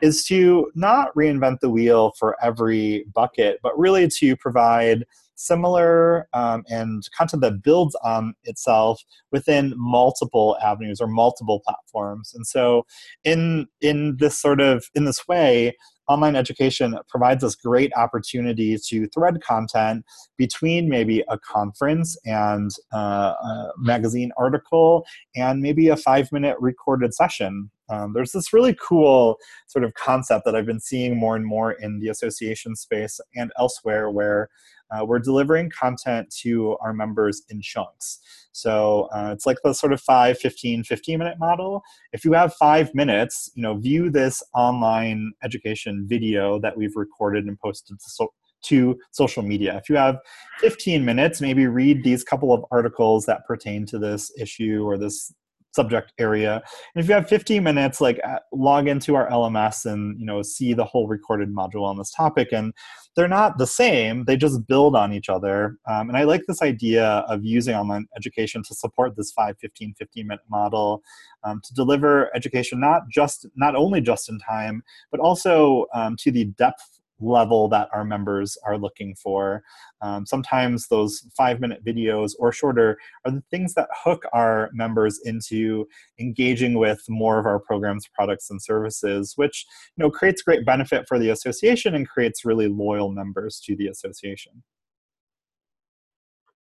is 0.02 0.26
to 0.26 0.72
not 0.74 1.14
reinvent 1.16 1.60
the 1.60 1.70
wheel 1.70 2.14
for 2.18 2.36
every 2.44 3.06
bucket, 3.14 3.60
but 3.62 3.78
really 3.78 4.08
to 4.08 4.36
provide 4.38 5.06
similar 5.46 6.28
um, 6.34 6.64
and 6.70 7.08
content 7.18 7.42
that 7.42 7.62
builds 7.64 7.96
on 8.04 8.34
itself 8.44 9.04
within 9.32 9.74
multiple 9.76 10.58
avenues 10.64 11.02
or 11.02 11.08
multiple 11.08 11.62
platforms. 11.66 12.34
And 12.34 12.46
so 12.48 12.86
in 13.24 13.68
in 13.82 14.18
this 14.18 14.38
sort 14.38 14.62
of 14.62 14.86
in 14.96 15.06
this 15.06 15.28
way 15.28 15.76
online 16.10 16.36
education 16.36 16.98
provides 17.08 17.44
us 17.44 17.56
great 17.56 17.92
opportunity 17.96 18.78
to 18.88 19.08
thread 19.08 19.42
content 19.42 20.04
between 20.38 20.90
maybe 20.90 21.24
a 21.30 21.40
conference 21.40 22.18
and 22.26 22.72
uh, 22.94 23.34
a 23.42 23.72
magazine 23.78 24.32
article 24.38 25.06
and 25.36 25.62
maybe 25.62 25.88
a 25.88 25.96
five 25.96 26.32
minute 26.32 26.58
recorded 26.60 27.14
session 27.14 27.70
um, 27.90 28.14
there's 28.14 28.32
this 28.32 28.54
really 28.54 28.76
cool 28.76 29.38
sort 29.68 29.84
of 29.84 29.94
concept 29.94 30.46
that 30.46 30.56
I've 30.56 30.66
been 30.66 30.80
seeing 30.80 31.18
more 31.18 31.36
and 31.36 31.46
more 31.46 31.74
in 31.74 32.00
the 32.00 32.10
association 32.10 32.76
space 32.76 33.20
and 33.36 33.52
elsewhere 33.58 34.10
where 34.10 34.50
uh, 34.92 35.04
we're 35.04 35.20
delivering 35.20 35.72
content 35.72 36.30
to 36.42 36.78
our 36.82 36.94
members 36.94 37.42
in 37.50 37.62
chunks. 37.62 38.20
So 38.52 39.10
uh, 39.14 39.32
it's 39.34 39.46
like 39.46 39.58
the 39.64 39.74
sort 39.74 39.92
of 39.94 40.02
5, 40.02 40.38
15, 40.38 40.84
15 40.84 41.20
minute 41.20 41.40
model. 41.40 41.82
If 42.12 42.24
you 42.24 42.34
have 42.34 42.54
five 42.56 42.94
minutes, 42.94 43.50
you 43.56 43.64
know, 43.64 43.76
view 43.76 44.10
this 44.10 44.44
online 44.54 45.34
education 45.44 46.06
video 46.08 46.60
that 46.60 46.78
we've 46.78 46.96
recorded 46.96 47.46
and 47.46 47.60
posted 47.60 48.00
to, 48.00 48.10
so- 48.10 48.34
to 48.66 48.98
social 49.12 49.44
media. 49.44 49.78
If 49.78 49.90
you 49.90 49.96
have 49.96 50.20
15 50.60 51.04
minutes, 51.04 51.42
maybe 51.42 51.68
read 51.68 52.04
these 52.04 52.24
couple 52.24 52.54
of 52.54 52.64
articles 52.72 53.26
that 53.26 53.46
pertain 53.46 53.86
to 53.88 54.00
this 54.00 54.32
issue 54.40 54.84
or 54.86 54.98
this 54.98 55.34
subject 55.74 56.14
area. 56.18 56.62
And 56.96 57.04
if 57.04 57.08
you 57.08 57.16
have 57.16 57.28
15 57.28 57.64
minutes, 57.64 58.00
like 58.00 58.20
uh, 58.24 58.40
log 58.52 58.88
into 58.88 59.16
our 59.16 59.30
LMS 59.30 59.86
and 59.86 60.20
you 60.20 60.26
know 60.26 60.42
see 60.42 60.74
the 60.74 60.86
whole 60.86 61.08
recorded 61.08 61.54
module 61.54 61.84
on 61.84 61.98
this 61.98 62.12
topic. 62.12 62.50
And 62.52 62.74
they're 63.16 63.28
not 63.28 63.58
the 63.58 63.68
same; 63.68 64.26
they 64.26 64.38
just 64.38 64.66
build 64.68 64.96
on 64.96 65.14
each 65.14 65.30
other. 65.30 65.78
Um, 65.88 66.10
and 66.10 66.18
I 66.18 66.24
like 66.24 66.42
this 66.48 66.62
idea 66.62 67.06
of 67.28 67.44
using 67.44 67.76
online 67.76 68.08
education 68.18 68.64
to 68.64 68.74
support 68.74 69.16
this 69.16 69.32
5, 69.32 69.58
15, 69.60 69.96
15 69.98 70.28
minute 70.28 70.44
model 70.50 71.04
um, 71.44 71.62
to 71.64 71.74
deliver 71.74 72.36
education 72.36 72.80
not 72.80 73.04
just 73.10 73.46
not 73.56 73.76
only 73.76 74.02
just 74.02 74.30
in 74.30 74.40
time, 74.40 74.84
but 75.12 75.20
also 75.20 75.86
um, 75.94 76.16
to 76.18 76.32
the 76.32 76.46
depth 76.46 77.00
level 77.24 77.68
that 77.70 77.90
our 77.94 78.04
members 78.04 78.58
are 78.66 78.78
looking 78.78 79.16
for. 79.16 79.64
Um, 80.02 80.26
sometimes 80.26 80.88
those 80.88 81.26
five 81.36 81.60
minute 81.60 81.84
videos 81.86 82.34
or 82.40 82.52
shorter 82.52 82.98
are 83.26 83.32
the 83.32 83.44
things 83.50 83.74
that 83.76 83.90
hook 84.04 84.24
our 84.34 84.70
members 84.74 85.20
into 85.24 85.88
engaging 86.20 86.78
with 86.78 87.02
more 87.08 87.40
of 87.40 87.46
our 87.46 87.60
programs, 87.60 88.08
products, 88.08 88.50
and 88.50 88.62
services, 88.62 89.34
which 89.36 89.66
you 89.96 90.04
know 90.04 90.12
creates 90.12 90.42
great 90.42 90.66
benefit 90.66 91.06
for 91.08 91.18
the 91.18 91.30
association 91.30 91.96
and 91.96 92.08
creates 92.08 92.46
really 92.46 92.68
loyal 92.68 93.12
members 93.12 93.60
to 93.66 93.76
the 93.76 93.88
association. 93.88 94.64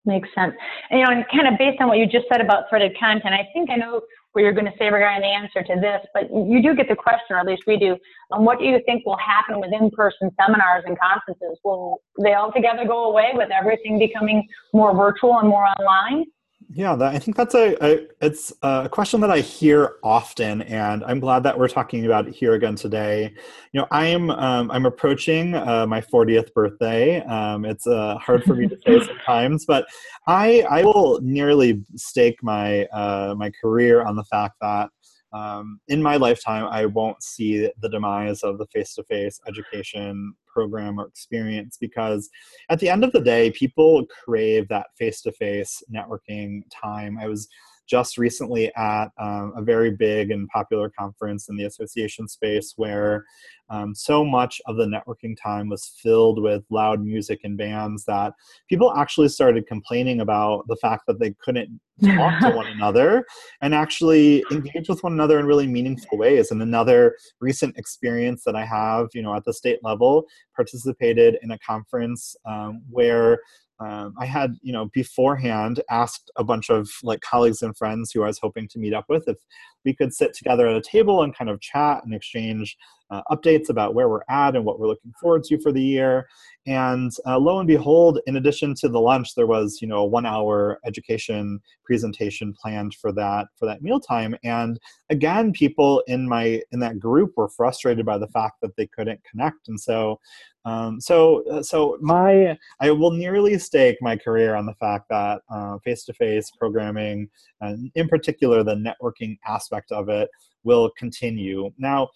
Makes 0.07 0.29
sense. 0.37 0.55
And, 0.91 1.01
you 1.01 1.05
know, 1.05 1.11
and 1.11 1.25
kind 1.29 1.53
of 1.53 1.59
based 1.59 1.81
on 1.81 1.89
what 1.89 1.99
you 1.99 2.07
just 2.07 2.27
said 2.31 2.41
about 2.41 2.69
threaded 2.69 2.97
content, 2.97 3.35
I 3.35 3.49
think 3.53 3.71
I 3.71 3.77
know 3.77 4.03
where 4.37 4.45
you're 4.45 4.53
going 4.53 4.67
to 4.67 4.79
say 4.79 4.91
regarding 4.91 5.23
the 5.23 5.35
answer 5.35 5.63
to 5.63 5.81
this, 5.81 6.07
but 6.13 6.25
you 6.31 6.61
do 6.61 6.77
get 6.77 6.91
the 6.91 6.95
question, 6.95 7.31
or 7.31 7.39
at 7.39 7.47
least 7.47 7.63
we 7.67 7.79
do, 7.79 7.97
um, 8.33 8.45
what 8.45 8.59
do 8.59 8.67
you 8.67 8.79
think 8.85 9.07
will 9.07 9.17
happen 9.17 9.59
with 9.59 9.73
in-person 9.73 10.31
seminars 10.39 10.85
and 10.85 10.99
conferences? 11.01 11.59
Will 11.65 12.03
they 12.21 12.35
altogether 12.35 12.85
go 12.85 13.05
away 13.09 13.31
with 13.33 13.49
everything 13.51 13.99
becoming 13.99 14.47
more 14.75 14.95
virtual 14.95 15.39
and 15.39 15.49
more 15.49 15.65
online? 15.81 16.27
Yeah, 16.75 16.97
that, 16.97 17.15
I 17.15 17.19
think 17.19 17.37
that's 17.37 17.55
a, 17.55 17.77
a, 17.81 18.07
it's 18.21 18.53
a 18.63 18.89
question 18.91 19.21
that 19.21 19.31
I 19.31 19.39
hear 19.39 19.97
often, 20.03 20.63
and 20.63 21.05
I'm 21.05 21.21
glad 21.21 21.45
that 21.45 21.57
we're 21.57 21.69
talking 21.69 22.05
about 22.05 22.27
it 22.27 22.35
here 22.35 22.55
again 22.55 22.75
today. 22.75 23.33
You 23.73 23.81
know, 23.81 23.87
I 23.93 24.07
am 24.07 24.31
um, 24.31 24.71
I'm 24.73 24.85
approaching 24.85 25.55
uh, 25.55 25.87
my 25.87 26.01
40th 26.01 26.53
birthday. 26.55 27.23
Um, 27.23 27.65
it's 27.65 27.87
uh, 27.87 28.19
hard 28.19 28.43
for 28.43 28.55
me 28.55 28.67
to 28.67 28.77
say 28.85 29.01
sometimes, 29.07 29.65
but 29.65 29.87
I 30.27 30.63
I 30.69 30.83
will 30.83 31.21
nearly 31.23 31.85
stake 31.95 32.43
my 32.43 32.87
uh, 32.87 33.35
my 33.39 33.53
career 33.63 34.03
on 34.03 34.17
the 34.17 34.25
fact 34.25 34.57
that 34.61 34.91
um, 35.33 35.81
in 35.89 36.03
my 36.03 36.17
lifetime, 36.17 36.67
I 36.71 36.87
won't 36.87 37.23
see 37.23 37.71
the 37.81 37.89
demise 37.89 38.43
of 38.43 38.59
the 38.59 38.67
face 38.67 38.95
to 38.95 39.05
face 39.05 39.41
education 39.47 40.35
program 40.47 40.99
or 40.99 41.07
experience 41.07 41.77
because 41.79 42.31
at 42.71 42.79
the 42.79 42.89
end 42.89 43.05
of 43.05 43.13
the 43.13 43.21
day, 43.21 43.51
people 43.51 44.07
crave 44.25 44.69
that 44.69 44.87
face 44.97 45.21
to 45.23 45.33
face 45.33 45.83
networking 45.95 46.63
time. 46.73 47.19
I 47.19 47.27
was 47.27 47.49
just 47.87 48.19
recently 48.19 48.75
at 48.75 49.07
um, 49.19 49.53
a 49.57 49.63
very 49.63 49.91
big 49.91 50.31
and 50.31 50.49
popular 50.49 50.91
conference 50.99 51.49
in 51.49 51.57
the 51.57 51.65
association 51.65 52.29
space 52.29 52.75
where 52.77 53.25
um, 53.69 53.95
so 53.95 54.25
much 54.25 54.61
of 54.67 54.77
the 54.77 54.87
networking 54.87 55.37
time 55.41 55.69
was 55.69 55.93
filled 56.03 56.41
with 56.41 56.65
loud 56.71 57.03
music 57.03 57.41
and 57.45 57.59
bands 57.59 58.05
that 58.05 58.33
people 58.69 58.95
actually 58.97 59.29
started 59.29 59.67
complaining 59.67 60.21
about 60.21 60.67
the 60.69 60.77
fact 60.77 61.03
that 61.07 61.19
they 61.19 61.35
couldn't 61.43 61.81
talk 62.05 62.41
to 62.41 62.51
one 62.57 62.67
another 62.67 63.25
and 63.61 63.75
actually 63.75 64.45
engage 64.51 64.89
with 64.89 65.03
one 65.03 65.13
another 65.13 65.39
in 65.41 65.47
really 65.47 65.67
meaningful 65.67 66.19
ways. 66.19 66.51
And 66.51 66.63
another 66.63 67.17
recent 67.41 67.77
experience 67.77 68.45
that 68.45 68.55
I 68.55 68.65
have, 68.65 69.09
you 69.15 69.23
know, 69.23 69.35
at 69.35 69.45
the 69.45 69.53
state 69.53 69.81
level, 69.83 70.27
participated 70.55 71.39
in 71.43 71.51
a 71.51 71.59
conference 71.59 72.37
um, 72.45 72.83
where 72.89 73.41
um, 73.79 74.15
I 74.19 74.25
had, 74.25 74.57
you 74.63 74.73
know, 74.73 74.87
beforehand 74.93 75.83
asked 75.91 76.31
a 76.37 76.45
bunch 76.45 76.71
of 76.71 76.89
like 77.03 77.21
colleagues 77.21 77.63
and 77.63 77.77
friends 77.77 78.11
who 78.11 78.23
I 78.23 78.29
was 78.29 78.39
hoping 78.39 78.69
to 78.69 78.79
meet 78.79 78.95
up 78.95 79.05
with 79.09 79.29
if 79.29 79.37
we 79.85 79.95
could 79.95 80.15
sit 80.15 80.33
together 80.35 80.67
at 80.67 80.77
a 80.77 80.81
table 80.81 81.23
and 81.23 81.37
kind 81.37 81.51
of 81.51 81.61
chat 81.61 82.03
and 82.05 82.15
exchange 82.15 82.77
uh, 83.11 83.23
updates 83.31 83.69
about 83.69 83.95
where 83.95 84.09
we're 84.09 84.25
at 84.29 84.57
and 84.57 84.65
what 84.65 84.79
we're 84.79 84.87
looking 84.87 85.13
forward 85.21 85.45
to 85.45 85.59
for 85.59 85.73
the 85.73 85.83
year. 85.83 86.27
And 86.67 87.13
uh, 87.25 87.39
lo 87.39 87.61
and 87.61 87.69
behold, 87.69 88.19
in 88.27 88.37
addition 88.37 88.75
to 88.77 88.89
the 88.89 89.01
lunch, 89.01 89.35
there 89.35 89.47
was, 89.47 89.79
you 89.81 89.87
know, 89.87 89.99
a 89.99 90.07
one-hour 90.07 90.81
education 90.85 91.61
presentation 91.85 92.53
planned 92.61 92.95
for 92.95 93.13
that 93.13 93.47
for 93.57 93.67
that 93.67 93.83
mealtime. 93.83 94.37
And 94.43 94.81
again, 95.09 95.53
people 95.53 96.03
in 96.09 96.29
my 96.29 96.61
in 96.73 96.81
that 96.81 96.99
group 96.99 97.35
were 97.37 97.49
frustrated 97.49 98.05
by 98.05 98.19
the 98.19 98.29
fact 98.29 98.57
that 98.63 98.75
they 98.77 98.89
couldn't 98.89 99.21
connect. 99.31 99.69
And 99.69 99.79
so 99.79 100.19
um, 100.67 101.01
so, 101.01 101.45
uh, 101.49 101.63
so 101.63 101.97
my 102.01 102.59
I 102.81 102.91
will 102.91 103.13
nearly 103.13 103.57
stake 103.57 103.99
my 104.01 104.17
career 104.17 104.57
on 104.57 104.67
the 104.67 104.75
fact 104.75 105.09
that 105.11 105.41
uh, 105.49 105.79
face-to-face 105.79 106.51
programming, 106.59 107.29
and 107.61 107.91
in 107.95 108.09
particular 108.09 108.65
the 108.65 108.75
networking 108.75 109.39
aspect 109.47 109.93
of 109.93 110.09
it, 110.09 110.29
will 110.65 110.91
continue. 110.99 111.71
Now, 111.79 112.09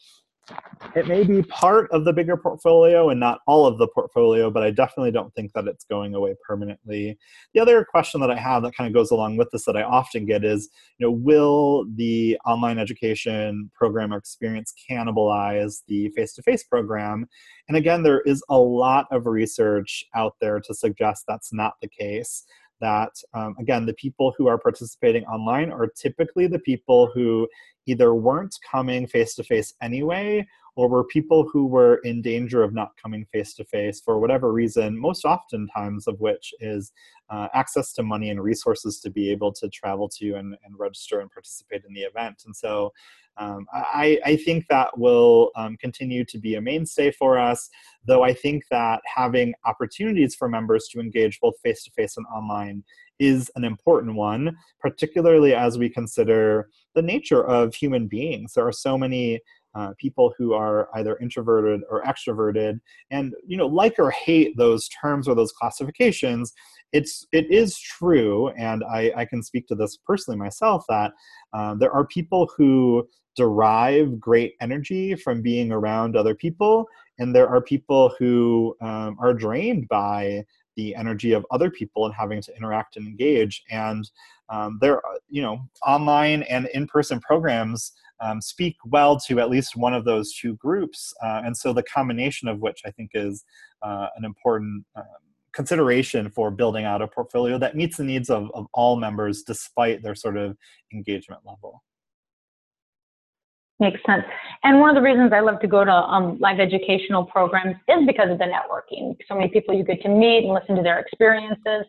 it 0.96 1.06
may 1.06 1.22
be 1.24 1.42
part 1.42 1.90
of 1.92 2.04
the 2.04 2.12
bigger 2.12 2.36
portfolio 2.36 3.10
and 3.10 3.20
not 3.20 3.40
all 3.46 3.66
of 3.66 3.78
the 3.78 3.86
portfolio, 3.88 4.50
but 4.50 4.62
I 4.62 4.70
definitely 4.70 5.10
don't 5.10 5.32
think 5.34 5.52
that 5.52 5.66
it's 5.66 5.84
going 5.84 6.14
away 6.14 6.34
permanently. 6.46 7.18
The 7.54 7.60
other 7.60 7.84
question 7.84 8.20
that 8.22 8.30
I 8.30 8.36
have 8.36 8.62
that 8.62 8.74
kind 8.74 8.88
of 8.88 8.94
goes 8.94 9.10
along 9.10 9.36
with 9.36 9.50
this 9.50 9.64
that 9.66 9.76
I 9.76 9.82
often 9.82 10.26
get 10.26 10.44
is, 10.44 10.68
you 10.98 11.06
know, 11.06 11.12
will 11.12 11.86
the 11.94 12.38
online 12.46 12.78
education 12.78 13.70
program 13.74 14.12
or 14.12 14.16
experience 14.16 14.74
cannibalize 14.90 15.82
the 15.86 16.08
face-to-face 16.10 16.64
program? 16.64 17.28
And 17.68 17.76
again, 17.76 18.02
there 18.02 18.22
is 18.22 18.42
a 18.48 18.58
lot 18.58 19.06
of 19.10 19.26
research 19.26 20.04
out 20.14 20.34
there 20.40 20.60
to 20.60 20.74
suggest 20.74 21.24
that's 21.28 21.52
not 21.52 21.74
the 21.80 21.88
case 21.88 22.44
that 22.80 23.12
um, 23.34 23.54
again 23.58 23.86
the 23.86 23.94
people 23.94 24.34
who 24.36 24.46
are 24.46 24.58
participating 24.58 25.24
online 25.26 25.70
are 25.70 25.86
typically 25.86 26.46
the 26.46 26.58
people 26.58 27.10
who 27.14 27.48
either 27.86 28.14
weren't 28.14 28.56
coming 28.70 29.06
face 29.06 29.34
to 29.34 29.44
face 29.44 29.74
anyway 29.82 30.46
or 30.80 30.88
were 30.88 31.04
people 31.04 31.46
who 31.52 31.66
were 31.66 31.96
in 32.04 32.22
danger 32.22 32.62
of 32.62 32.72
not 32.72 32.96
coming 32.96 33.26
face 33.26 33.52
to 33.52 33.62
face 33.64 34.00
for 34.00 34.18
whatever 34.18 34.50
reason 34.50 34.98
most 34.98 35.26
oftentimes 35.26 36.06
of 36.08 36.18
which 36.20 36.54
is 36.60 36.90
uh, 37.28 37.48
access 37.52 37.92
to 37.92 38.02
money 38.02 38.30
and 38.30 38.42
resources 38.42 38.98
to 38.98 39.10
be 39.10 39.30
able 39.30 39.52
to 39.52 39.68
travel 39.68 40.08
to 40.08 40.32
and, 40.36 40.56
and 40.64 40.78
register 40.78 41.20
and 41.20 41.30
participate 41.30 41.82
in 41.86 41.92
the 41.92 42.00
event 42.00 42.42
and 42.46 42.56
so 42.56 42.90
um, 43.36 43.66
I, 43.72 44.18
I, 44.26 44.36
think 44.36 44.66
that 44.68 44.98
will 44.98 45.50
um, 45.56 45.76
continue 45.78 46.24
to 46.26 46.36
be 46.36 46.56
a 46.56 46.60
mainstay 46.60 47.10
for 47.12 47.38
us, 47.38 47.70
though 48.04 48.22
I 48.22 48.34
think 48.34 48.64
that 48.70 49.00
having 49.06 49.54
opportunities 49.64 50.34
for 50.34 50.48
members 50.48 50.88
to 50.88 51.00
engage 51.00 51.38
both 51.40 51.54
face 51.62 51.82
to 51.84 51.90
face 51.92 52.16
and 52.18 52.26
online 52.26 52.82
is 53.18 53.50
an 53.54 53.64
important 53.64 54.16
one, 54.16 54.56
particularly 54.80 55.54
as 55.54 55.78
we 55.78 55.88
consider 55.88 56.68
the 56.94 57.02
nature 57.02 57.42
of 57.44 57.74
human 57.74 58.08
beings. 58.08 58.54
There 58.54 58.66
are 58.66 58.72
so 58.72 58.98
many 58.98 59.40
uh, 59.74 59.92
people 59.98 60.34
who 60.36 60.52
are 60.52 60.88
either 60.94 61.16
introverted 61.18 61.80
or 61.90 62.02
extroverted. 62.02 62.80
And 63.10 63.34
you 63.46 63.56
know 63.56 63.66
like 63.66 63.98
or 63.98 64.10
hate 64.10 64.56
those 64.56 64.88
terms 64.88 65.28
or 65.28 65.34
those 65.34 65.52
classifications 65.52 66.52
it's 66.92 67.26
it 67.32 67.50
is 67.50 67.78
true 67.78 68.48
and 68.50 68.82
i, 68.84 69.12
I 69.16 69.24
can 69.24 69.42
speak 69.42 69.68
to 69.68 69.74
this 69.74 69.96
personally 70.04 70.38
myself 70.38 70.84
that 70.88 71.12
uh, 71.52 71.74
there 71.74 71.92
are 71.92 72.06
people 72.06 72.50
who 72.56 73.08
derive 73.36 74.18
great 74.18 74.54
energy 74.60 75.14
from 75.14 75.40
being 75.40 75.70
around 75.70 76.16
other 76.16 76.34
people 76.34 76.86
and 77.18 77.34
there 77.34 77.48
are 77.48 77.60
people 77.60 78.12
who 78.18 78.76
um, 78.80 79.16
are 79.20 79.34
drained 79.34 79.86
by 79.88 80.44
the 80.76 80.94
energy 80.94 81.32
of 81.32 81.44
other 81.50 81.70
people 81.70 82.06
and 82.06 82.14
having 82.14 82.40
to 82.40 82.56
interact 82.56 82.96
and 82.96 83.06
engage. 83.06 83.62
And 83.70 84.10
um, 84.48 84.78
there 84.80 85.00
you 85.28 85.42
know 85.42 85.60
online 85.86 86.42
and 86.44 86.66
in-person 86.74 87.20
programs 87.20 87.92
um, 88.20 88.40
speak 88.40 88.76
well 88.84 89.18
to 89.18 89.40
at 89.40 89.50
least 89.50 89.76
one 89.76 89.94
of 89.94 90.04
those 90.04 90.34
two 90.34 90.54
groups 90.56 91.12
uh, 91.22 91.42
and 91.44 91.56
so 91.56 91.72
the 91.72 91.82
combination 91.82 92.48
of 92.48 92.60
which 92.60 92.80
i 92.84 92.90
think 92.90 93.10
is 93.14 93.44
uh, 93.82 94.08
an 94.16 94.24
important 94.24 94.84
um, 94.96 95.04
consideration 95.52 96.30
for 96.30 96.50
building 96.50 96.84
out 96.84 97.02
a 97.02 97.08
portfolio 97.08 97.58
that 97.58 97.74
meets 97.74 97.96
the 97.96 98.04
needs 98.04 98.30
of, 98.30 98.50
of 98.54 98.66
all 98.72 98.96
members 98.96 99.42
despite 99.42 100.02
their 100.02 100.14
sort 100.14 100.36
of 100.36 100.56
engagement 100.92 101.40
level 101.44 101.82
Makes 103.80 104.00
sense. 104.04 104.24
And 104.62 104.78
one 104.78 104.90
of 104.90 104.94
the 104.94 105.00
reasons 105.00 105.32
I 105.32 105.40
love 105.40 105.58
to 105.60 105.66
go 105.66 105.86
to 105.86 105.90
um, 105.90 106.38
live 106.38 106.60
educational 106.60 107.24
programs 107.24 107.76
is 107.88 108.06
because 108.06 108.30
of 108.30 108.36
the 108.36 108.44
networking. 108.44 109.16
So 109.26 109.34
many 109.34 109.48
people 109.48 109.74
you 109.74 109.84
get 109.84 110.02
to 110.02 110.08
meet 110.10 110.44
and 110.44 110.52
listen 110.52 110.76
to 110.76 110.82
their 110.82 110.98
experiences. 110.98 111.86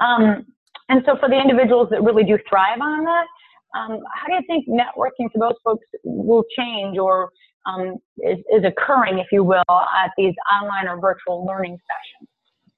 Um, 0.00 0.46
and 0.88 1.02
so 1.04 1.18
for 1.20 1.28
the 1.28 1.38
individuals 1.38 1.88
that 1.90 2.02
really 2.02 2.24
do 2.24 2.38
thrive 2.48 2.80
on 2.80 3.04
that, 3.04 3.26
um, 3.76 4.00
how 4.14 4.26
do 4.28 4.34
you 4.34 4.42
think 4.46 4.66
networking 4.68 5.30
for 5.32 5.38
those 5.38 5.56
folks 5.62 5.86
will 6.04 6.44
change 6.56 6.98
or 6.98 7.30
um, 7.66 7.96
is, 8.18 8.38
is 8.52 8.64
occurring, 8.64 9.18
if 9.18 9.26
you 9.32 9.42
will, 9.44 9.64
at 9.68 10.12
these 10.16 10.34
online 10.52 10.88
or 10.88 11.00
virtual 11.00 11.44
learning 11.44 11.76
sessions? 11.76 12.28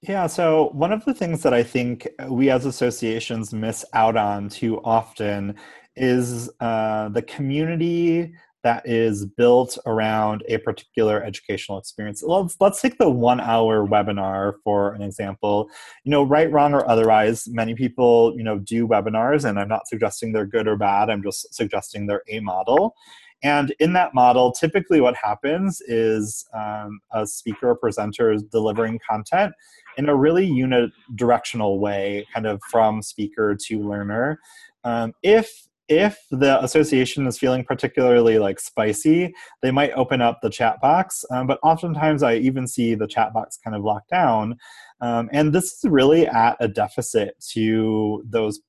Yeah, 0.00 0.26
so 0.26 0.70
one 0.72 0.92
of 0.92 1.04
the 1.04 1.12
things 1.12 1.42
that 1.42 1.52
I 1.52 1.62
think 1.62 2.08
we 2.28 2.50
as 2.50 2.66
associations 2.66 3.52
miss 3.52 3.84
out 3.92 4.16
on 4.16 4.48
too 4.48 4.80
often 4.84 5.56
is 5.96 6.48
uh, 6.60 7.08
the 7.08 7.22
community 7.22 8.32
that 8.64 8.82
is 8.88 9.24
built 9.24 9.78
around 9.86 10.42
a 10.48 10.58
particular 10.58 11.22
educational 11.22 11.78
experience. 11.78 12.22
Let's, 12.22 12.56
let's 12.60 12.80
take 12.80 12.98
the 12.98 13.08
one 13.08 13.40
hour 13.40 13.86
webinar 13.86 14.54
for 14.64 14.94
an 14.94 15.02
example. 15.02 15.70
You 16.04 16.10
know, 16.10 16.22
right, 16.22 16.50
wrong, 16.50 16.74
or 16.74 16.88
otherwise, 16.88 17.46
many 17.48 17.74
people, 17.74 18.34
you 18.36 18.42
know, 18.42 18.58
do 18.58 18.86
webinars, 18.86 19.48
and 19.48 19.58
I'm 19.58 19.68
not 19.68 19.86
suggesting 19.86 20.32
they're 20.32 20.46
good 20.46 20.66
or 20.66 20.76
bad, 20.76 21.10
I'm 21.10 21.22
just 21.22 21.54
suggesting 21.54 22.06
they're 22.06 22.22
a 22.28 22.40
model. 22.40 22.94
And 23.42 23.72
in 23.78 23.92
that 23.92 24.14
model, 24.14 24.50
typically 24.50 25.00
what 25.00 25.14
happens 25.14 25.80
is 25.86 26.44
um, 26.56 26.98
a 27.12 27.24
speaker 27.26 27.70
or 27.70 27.76
presenter 27.76 28.32
is 28.32 28.42
delivering 28.42 28.98
content 29.08 29.52
in 29.96 30.08
a 30.08 30.16
really 30.16 30.48
unidirectional 30.48 31.78
way, 31.78 32.26
kind 32.34 32.46
of 32.46 32.60
from 32.68 33.00
speaker 33.00 33.56
to 33.66 33.88
learner. 33.88 34.40
Um, 34.82 35.12
if 35.22 35.67
if 35.88 36.18
the 36.30 36.62
association 36.62 37.26
is 37.26 37.38
feeling 37.38 37.64
particularly 37.64 38.38
like 38.38 38.60
spicy, 38.60 39.32
they 39.62 39.70
might 39.70 39.92
open 39.92 40.20
up 40.20 40.40
the 40.40 40.50
chat 40.50 40.80
box. 40.80 41.24
Um, 41.30 41.46
but 41.46 41.58
oftentimes, 41.62 42.22
I 42.22 42.36
even 42.36 42.66
see 42.66 42.94
the 42.94 43.06
chat 43.06 43.32
box 43.32 43.58
kind 43.62 43.74
of 43.76 43.82
locked 43.82 44.10
down, 44.10 44.56
um, 45.00 45.28
and 45.32 45.52
this 45.52 45.72
is 45.72 45.84
really 45.84 46.26
at 46.26 46.56
a 46.60 46.68
deficit 46.68 47.34
to 47.52 48.22
those 48.28 48.60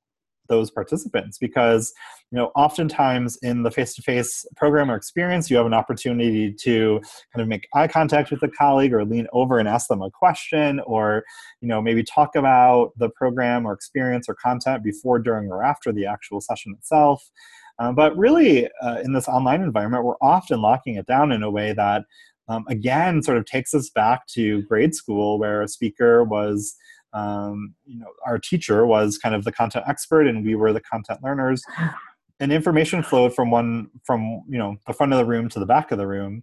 those 0.49 0.69
participants 0.69 1.37
because 1.37 1.93
you 2.31 2.37
know 2.37 2.51
oftentimes 2.55 3.37
in 3.41 3.63
the 3.63 3.71
face-to-face 3.71 4.45
program 4.57 4.91
or 4.91 4.95
experience 4.95 5.49
you 5.49 5.55
have 5.55 5.65
an 5.65 5.73
opportunity 5.73 6.53
to 6.53 6.99
kind 7.33 7.41
of 7.41 7.47
make 7.47 7.67
eye 7.73 7.87
contact 7.87 8.31
with 8.31 8.43
a 8.43 8.49
colleague 8.49 8.93
or 8.93 9.05
lean 9.05 9.27
over 9.31 9.59
and 9.59 9.67
ask 9.67 9.87
them 9.87 10.01
a 10.01 10.11
question 10.11 10.79
or 10.81 11.23
you 11.61 11.67
know 11.67 11.81
maybe 11.81 12.03
talk 12.03 12.35
about 12.35 12.91
the 12.97 13.09
program 13.09 13.65
or 13.65 13.73
experience 13.73 14.27
or 14.27 14.35
content 14.35 14.83
before 14.83 15.19
during 15.19 15.49
or 15.49 15.63
after 15.63 15.91
the 15.91 16.05
actual 16.05 16.41
session 16.41 16.73
itself. 16.77 17.29
Uh, 17.79 17.93
but 17.93 18.17
really 18.17 18.67
uh, 18.81 18.99
in 19.03 19.13
this 19.13 19.27
online 19.27 19.61
environment 19.61 20.03
we're 20.03 20.15
often 20.21 20.61
locking 20.61 20.95
it 20.95 21.05
down 21.05 21.31
in 21.31 21.43
a 21.43 21.51
way 21.51 21.71
that 21.71 22.03
um, 22.49 22.65
again 22.67 23.23
sort 23.23 23.37
of 23.37 23.45
takes 23.45 23.73
us 23.73 23.89
back 23.89 24.27
to 24.27 24.63
grade 24.63 24.93
school 24.93 25.39
where 25.39 25.61
a 25.61 25.67
speaker 25.67 26.23
was 26.23 26.75
um, 27.13 27.73
you 27.85 27.99
know 27.99 28.07
our 28.25 28.39
teacher 28.39 28.85
was 28.85 29.17
kind 29.17 29.35
of 29.35 29.43
the 29.43 29.51
content 29.51 29.85
expert 29.87 30.27
and 30.27 30.45
we 30.45 30.55
were 30.55 30.73
the 30.73 30.81
content 30.81 31.19
learners. 31.23 31.63
And 32.41 32.53
information 32.53 33.03
flowed 33.03 33.35
from 33.35 33.51
one 33.51 33.89
from 34.05 34.43
you 34.47 34.57
know 34.57 34.77
the 34.87 34.93
front 34.93 35.11
of 35.11 35.19
the 35.19 35.25
room 35.25 35.49
to 35.49 35.59
the 35.59 35.65
back 35.65 35.91
of 35.91 35.97
the 35.97 36.07
room. 36.07 36.41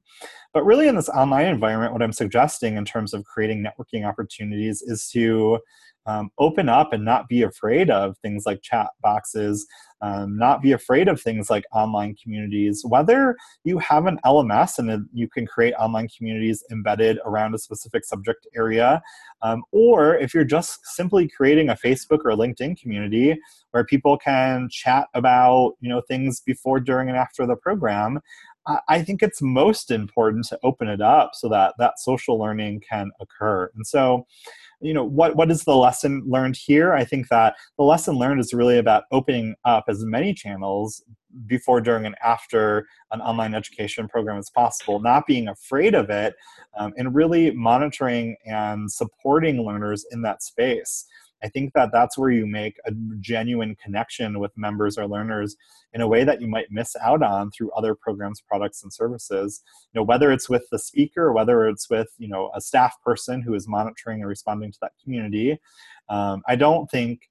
But 0.52 0.66
really 0.66 0.88
in 0.88 0.94
this 0.94 1.08
online 1.08 1.46
environment 1.46 1.94
what 1.94 2.02
i'm 2.02 2.12
suggesting 2.12 2.76
in 2.76 2.84
terms 2.84 3.14
of 3.14 3.24
creating 3.24 3.64
networking 3.64 4.06
opportunities 4.06 4.82
is 4.82 5.08
to 5.12 5.58
um, 6.06 6.30
open 6.38 6.68
up 6.68 6.92
and 6.92 7.04
not 7.04 7.28
be 7.28 7.42
afraid 7.42 7.90
of 7.90 8.16
things 8.18 8.44
like 8.46 8.62
chat 8.62 8.88
boxes, 9.02 9.66
um, 10.02 10.36
not 10.36 10.62
be 10.62 10.72
afraid 10.72 11.08
of 11.08 11.20
things 11.20 11.50
like 11.50 11.64
online 11.72 12.14
communities. 12.22 12.84
Whether 12.86 13.36
you 13.64 13.78
have 13.78 14.06
an 14.06 14.18
LMS 14.24 14.78
and 14.78 15.08
you 15.12 15.28
can 15.28 15.46
create 15.46 15.74
online 15.74 16.08
communities 16.16 16.62
embedded 16.70 17.18
around 17.24 17.54
a 17.54 17.58
specific 17.58 18.04
subject 18.04 18.46
area, 18.54 19.02
um, 19.42 19.62
or 19.72 20.16
if 20.16 20.34
you're 20.34 20.44
just 20.44 20.86
simply 20.86 21.28
creating 21.28 21.70
a 21.70 21.74
Facebook 21.74 22.20
or 22.24 22.32
LinkedIn 22.32 22.80
community 22.80 23.36
where 23.72 23.84
people 23.84 24.16
can 24.16 24.68
chat 24.70 25.08
about 25.14 25.74
you 25.80 25.88
know 25.88 26.02
things 26.08 26.40
before, 26.40 26.80
during, 26.80 27.08
and 27.08 27.18
after 27.18 27.46
the 27.46 27.56
program. 27.56 28.20
I 28.88 29.02
think 29.02 29.22
it's 29.22 29.40
most 29.40 29.92
important 29.92 30.46
to 30.46 30.58
open 30.64 30.88
it 30.88 31.00
up 31.00 31.30
so 31.34 31.48
that 31.50 31.74
that 31.78 32.00
social 32.00 32.38
learning 32.38 32.82
can 32.88 33.10
occur. 33.20 33.70
And 33.76 33.86
so, 33.86 34.26
you 34.80 34.92
know 34.92 35.04
what 35.04 35.36
what 35.36 35.50
is 35.50 35.64
the 35.64 35.76
lesson 35.76 36.22
learned 36.26 36.56
here? 36.56 36.92
I 36.92 37.04
think 37.04 37.28
that 37.28 37.56
the 37.78 37.84
lesson 37.84 38.16
learned 38.16 38.40
is 38.40 38.52
really 38.52 38.78
about 38.78 39.04
opening 39.10 39.54
up 39.64 39.84
as 39.88 40.04
many 40.04 40.34
channels 40.34 41.02
before 41.46 41.80
during 41.80 42.06
and 42.06 42.16
after 42.24 42.86
an 43.12 43.20
online 43.20 43.54
education 43.54 44.08
program 44.08 44.38
as 44.38 44.48
possible 44.50 45.00
not 45.00 45.26
being 45.26 45.48
afraid 45.48 45.94
of 45.94 46.08
it 46.08 46.34
um, 46.78 46.94
and 46.96 47.14
really 47.14 47.50
monitoring 47.50 48.36
and 48.46 48.90
supporting 48.90 49.62
learners 49.62 50.06
in 50.12 50.22
that 50.22 50.42
space 50.42 51.06
I 51.42 51.48
think 51.48 51.72
that 51.74 51.90
that's 51.92 52.16
where 52.16 52.30
you 52.30 52.46
make 52.46 52.76
a 52.86 52.92
genuine 53.20 53.76
connection 53.76 54.38
with 54.38 54.56
members 54.56 54.96
or 54.96 55.06
learners 55.06 55.56
in 55.92 56.00
a 56.00 56.08
way 56.08 56.24
that 56.24 56.40
you 56.40 56.48
might 56.48 56.70
miss 56.70 56.96
out 56.96 57.22
on 57.22 57.50
through 57.50 57.70
other 57.72 57.94
programs, 57.94 58.40
products, 58.40 58.82
and 58.82 58.92
services. 58.92 59.62
You 59.92 60.00
know, 60.00 60.04
whether 60.04 60.32
it's 60.32 60.48
with 60.48 60.66
the 60.70 60.78
speaker, 60.78 61.32
whether 61.32 61.68
it's 61.68 61.90
with 61.90 62.08
you 62.18 62.28
know 62.28 62.50
a 62.54 62.60
staff 62.60 62.94
person 63.02 63.42
who 63.42 63.54
is 63.54 63.68
monitoring 63.68 64.20
and 64.20 64.28
responding 64.28 64.72
to 64.72 64.78
that 64.82 64.92
community. 65.02 65.58
Um, 66.08 66.42
I 66.48 66.56
don't 66.56 66.90
think 66.90 67.28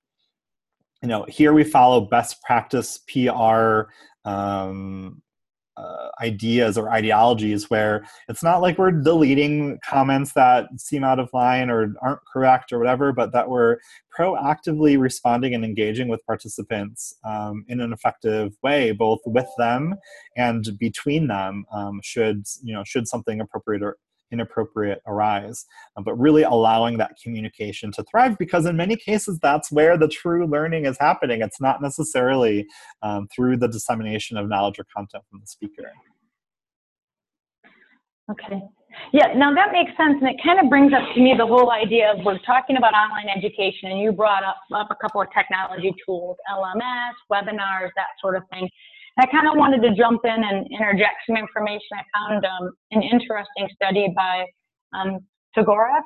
you 1.02 1.10
know 1.10 1.26
here 1.28 1.54
we 1.54 1.64
follow 1.64 2.02
best 2.02 2.42
practice 2.44 3.00
PR 3.12 3.84
um, 4.26 5.22
uh, 5.78 6.10
ideas 6.22 6.78
or 6.78 6.90
ideologies 6.90 7.70
where 7.70 8.06
it's 8.30 8.44
not 8.44 8.62
like 8.62 8.78
we're 8.78 8.92
deleting 8.92 9.78
comments 9.84 10.34
that 10.34 10.68
seem 10.78 11.04
out 11.04 11.20
of 11.20 11.30
line 11.34 11.70
or 11.70 11.94
aren't 12.02 12.26
correct 12.32 12.72
or 12.72 12.80
whatever, 12.80 13.12
but 13.12 13.32
that 13.34 13.50
we're 13.50 13.78
proactively 14.18 15.00
responding 15.00 15.54
and 15.54 15.66
engaging 15.66 16.08
with 16.08 16.26
participants 16.26 17.16
um, 17.26 17.66
in 17.68 17.82
an 17.82 17.92
effective 17.92 18.56
way, 18.64 18.92
both 18.92 19.20
with 19.26 19.50
them 19.58 19.96
and 20.38 20.78
between 20.80 21.28
them. 21.28 21.66
Um, 21.72 22.00
should 22.04 22.46
you 22.64 22.74
know 22.74 22.84
should 22.84 23.08
something 23.08 23.42
appropriate 23.42 23.84
or 23.84 23.98
inappropriate 24.32 25.02
arise, 25.08 25.66
uh, 25.98 26.02
but 26.02 26.16
really 26.16 26.44
allowing 26.44 26.98
that 26.98 27.12
communication 27.22 27.92
to 27.94 28.04
thrive 28.04 28.38
because 28.38 28.66
in 28.66 28.76
many 28.76 28.96
cases 28.96 29.40
that's 29.42 29.72
where 29.72 29.98
the 29.98 30.08
true 30.08 30.48
learning 30.48 30.86
is 30.86 30.98
happening. 31.00 31.42
It's 31.42 31.62
not 31.62 31.82
necessarily 31.82 32.68
um, 33.02 33.28
through 33.34 33.58
the 33.58 33.68
dissemination 33.68 34.38
of 34.38 34.48
knowledge 34.48 34.80
or 34.80 34.86
content 34.96 35.24
from 35.30 35.40
the 35.40 35.48
speaker. 35.48 35.92
Okay. 38.32 38.62
Yeah, 39.12 39.34
now 39.36 39.54
that 39.54 39.72
makes 39.72 39.92
sense, 39.98 40.18
and 40.22 40.30
it 40.30 40.38
kind 40.44 40.60
of 40.60 40.70
brings 40.70 40.94
up 40.94 41.04
to 41.14 41.22
me 41.22 41.36
the 41.38 41.46
whole 41.46 41.72
idea 41.72 42.14
of 42.14 42.26
we're 42.26 42.40
talking 42.40 42.78
about 42.78 42.94
online 42.94 43.28
education, 43.30 43.92
and 43.92 44.00
you 44.00 44.12
brought 44.12 44.44
up, 44.44 44.58
up 44.74 44.88
a 44.90 44.96
couple 44.96 45.22
of 45.22 45.28
technology 45.36 45.94
tools, 46.06 46.38
LMS, 46.50 47.12
webinars, 47.32 47.90
that 47.96 48.16
sort 48.22 48.36
of 48.36 48.44
thing. 48.52 48.70
I 49.18 49.26
kind 49.28 49.48
of 49.48 49.56
wanted 49.56 49.82
to 49.84 49.96
jump 49.96 50.22
in 50.26 50.44
and 50.44 50.68
interject 50.72 51.24
some 51.28 51.38
information. 51.38 51.96
I 51.96 52.04
found 52.20 52.46
um, 52.46 52.72
an 52.92 53.02
interesting 53.02 53.70
study 53.76 54.14
by 54.16 54.46
um, 54.94 55.20
Tagoras. 55.56 56.04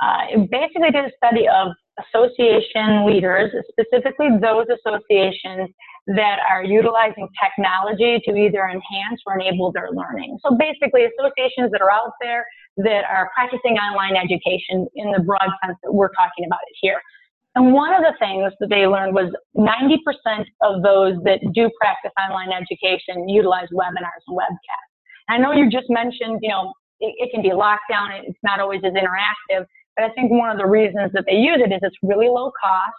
Uh, 0.00 0.22
it 0.30 0.50
basically 0.50 0.90
did 0.90 1.04
a 1.04 1.12
study 1.16 1.46
of 1.48 1.72
association 2.08 3.04
leaders, 3.04 3.50
specifically 3.68 4.28
those 4.40 4.66
associations 4.70 5.68
that 6.06 6.38
are 6.48 6.64
utilizing 6.64 7.28
technology 7.36 8.22
to 8.24 8.34
either 8.34 8.64
enhance 8.64 9.20
or 9.26 9.34
enable 9.38 9.72
their 9.72 9.90
learning. 9.92 10.38
So 10.40 10.56
basically, 10.56 11.04
associations 11.04 11.70
that 11.72 11.82
are 11.82 11.90
out 11.90 12.12
there 12.22 12.46
that 12.78 13.04
are 13.04 13.30
practicing 13.34 13.76
online 13.76 14.16
education 14.16 14.86
in 14.94 15.12
the 15.12 15.20
broad 15.20 15.50
sense 15.64 15.76
that 15.82 15.92
we're 15.92 16.14
talking 16.14 16.46
about 16.46 16.60
it 16.70 16.76
here. 16.80 17.02
And 17.54 17.72
one 17.72 17.92
of 17.92 18.02
the 18.02 18.14
things 18.18 18.52
that 18.60 18.68
they 18.68 18.86
learned 18.86 19.14
was 19.14 19.32
90% 19.56 20.44
of 20.62 20.82
those 20.82 21.16
that 21.24 21.40
do 21.54 21.70
practice 21.80 22.12
online 22.20 22.50
education 22.52 23.28
utilize 23.28 23.68
webinars 23.72 24.22
and 24.28 24.36
webcasts. 24.36 24.94
I 25.28 25.38
know 25.38 25.52
you 25.52 25.70
just 25.70 25.88
mentioned, 25.88 26.38
you 26.42 26.50
know, 26.50 26.72
it, 27.00 27.14
it 27.18 27.30
can 27.32 27.42
be 27.42 27.52
locked 27.52 27.88
down, 27.90 28.10
it's 28.12 28.38
not 28.42 28.60
always 28.60 28.80
as 28.84 28.92
interactive, 28.92 29.64
but 29.96 30.04
I 30.04 30.10
think 30.14 30.30
one 30.30 30.50
of 30.50 30.58
the 30.58 30.66
reasons 30.66 31.10
that 31.14 31.24
they 31.26 31.36
use 31.36 31.60
it 31.60 31.72
is 31.72 31.80
it's 31.82 31.96
really 32.02 32.28
low 32.28 32.52
cost 32.62 32.94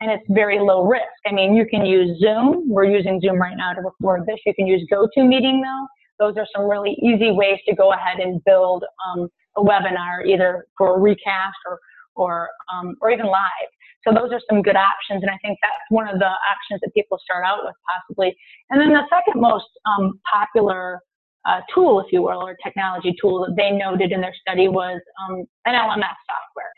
and 0.00 0.10
it's 0.10 0.24
very 0.28 0.58
low 0.58 0.84
risk. 0.84 1.06
I 1.26 1.32
mean, 1.32 1.54
you 1.54 1.64
can 1.64 1.86
use 1.86 2.18
Zoom. 2.20 2.68
We're 2.68 2.84
using 2.84 3.20
Zoom 3.20 3.40
right 3.40 3.56
now 3.56 3.72
to 3.72 3.80
record 3.80 4.26
this. 4.26 4.38
You 4.44 4.52
can 4.54 4.66
use 4.66 4.86
GoToMeeting 4.92 5.62
though. 5.62 5.86
Those 6.18 6.36
are 6.36 6.46
some 6.54 6.68
really 6.68 6.96
easy 7.02 7.30
ways 7.30 7.58
to 7.68 7.74
go 7.74 7.92
ahead 7.92 8.18
and 8.18 8.42
build 8.44 8.84
um, 9.06 9.28
a 9.56 9.62
webinar, 9.62 10.26
either 10.26 10.66
for 10.76 10.96
a 10.96 11.00
recast 11.00 11.56
or 11.66 11.78
or 12.14 12.48
um, 12.72 12.94
or 13.00 13.10
even 13.10 13.26
live. 13.26 13.70
So 14.06 14.12
those 14.12 14.32
are 14.32 14.40
some 14.50 14.62
good 14.62 14.76
options, 14.76 15.22
and 15.22 15.30
I 15.30 15.38
think 15.42 15.58
that's 15.62 15.86
one 15.90 16.08
of 16.08 16.18
the 16.18 16.26
options 16.26 16.80
that 16.82 16.92
people 16.94 17.18
start 17.22 17.44
out 17.46 17.60
with 17.64 17.74
possibly. 17.86 18.36
And 18.70 18.80
then 18.80 18.90
the 18.90 19.06
second 19.08 19.40
most 19.40 19.68
um, 19.86 20.18
popular 20.30 21.00
uh, 21.46 21.60
tool, 21.74 22.00
if 22.00 22.12
you 22.12 22.22
will, 22.22 22.42
or 22.42 22.56
technology 22.62 23.14
tool 23.20 23.44
that 23.46 23.54
they 23.56 23.70
noted 23.70 24.12
in 24.12 24.20
their 24.20 24.34
study 24.40 24.68
was 24.68 25.00
um, 25.22 25.44
an 25.66 25.74
LMS 25.74 26.18
software. 26.26 26.70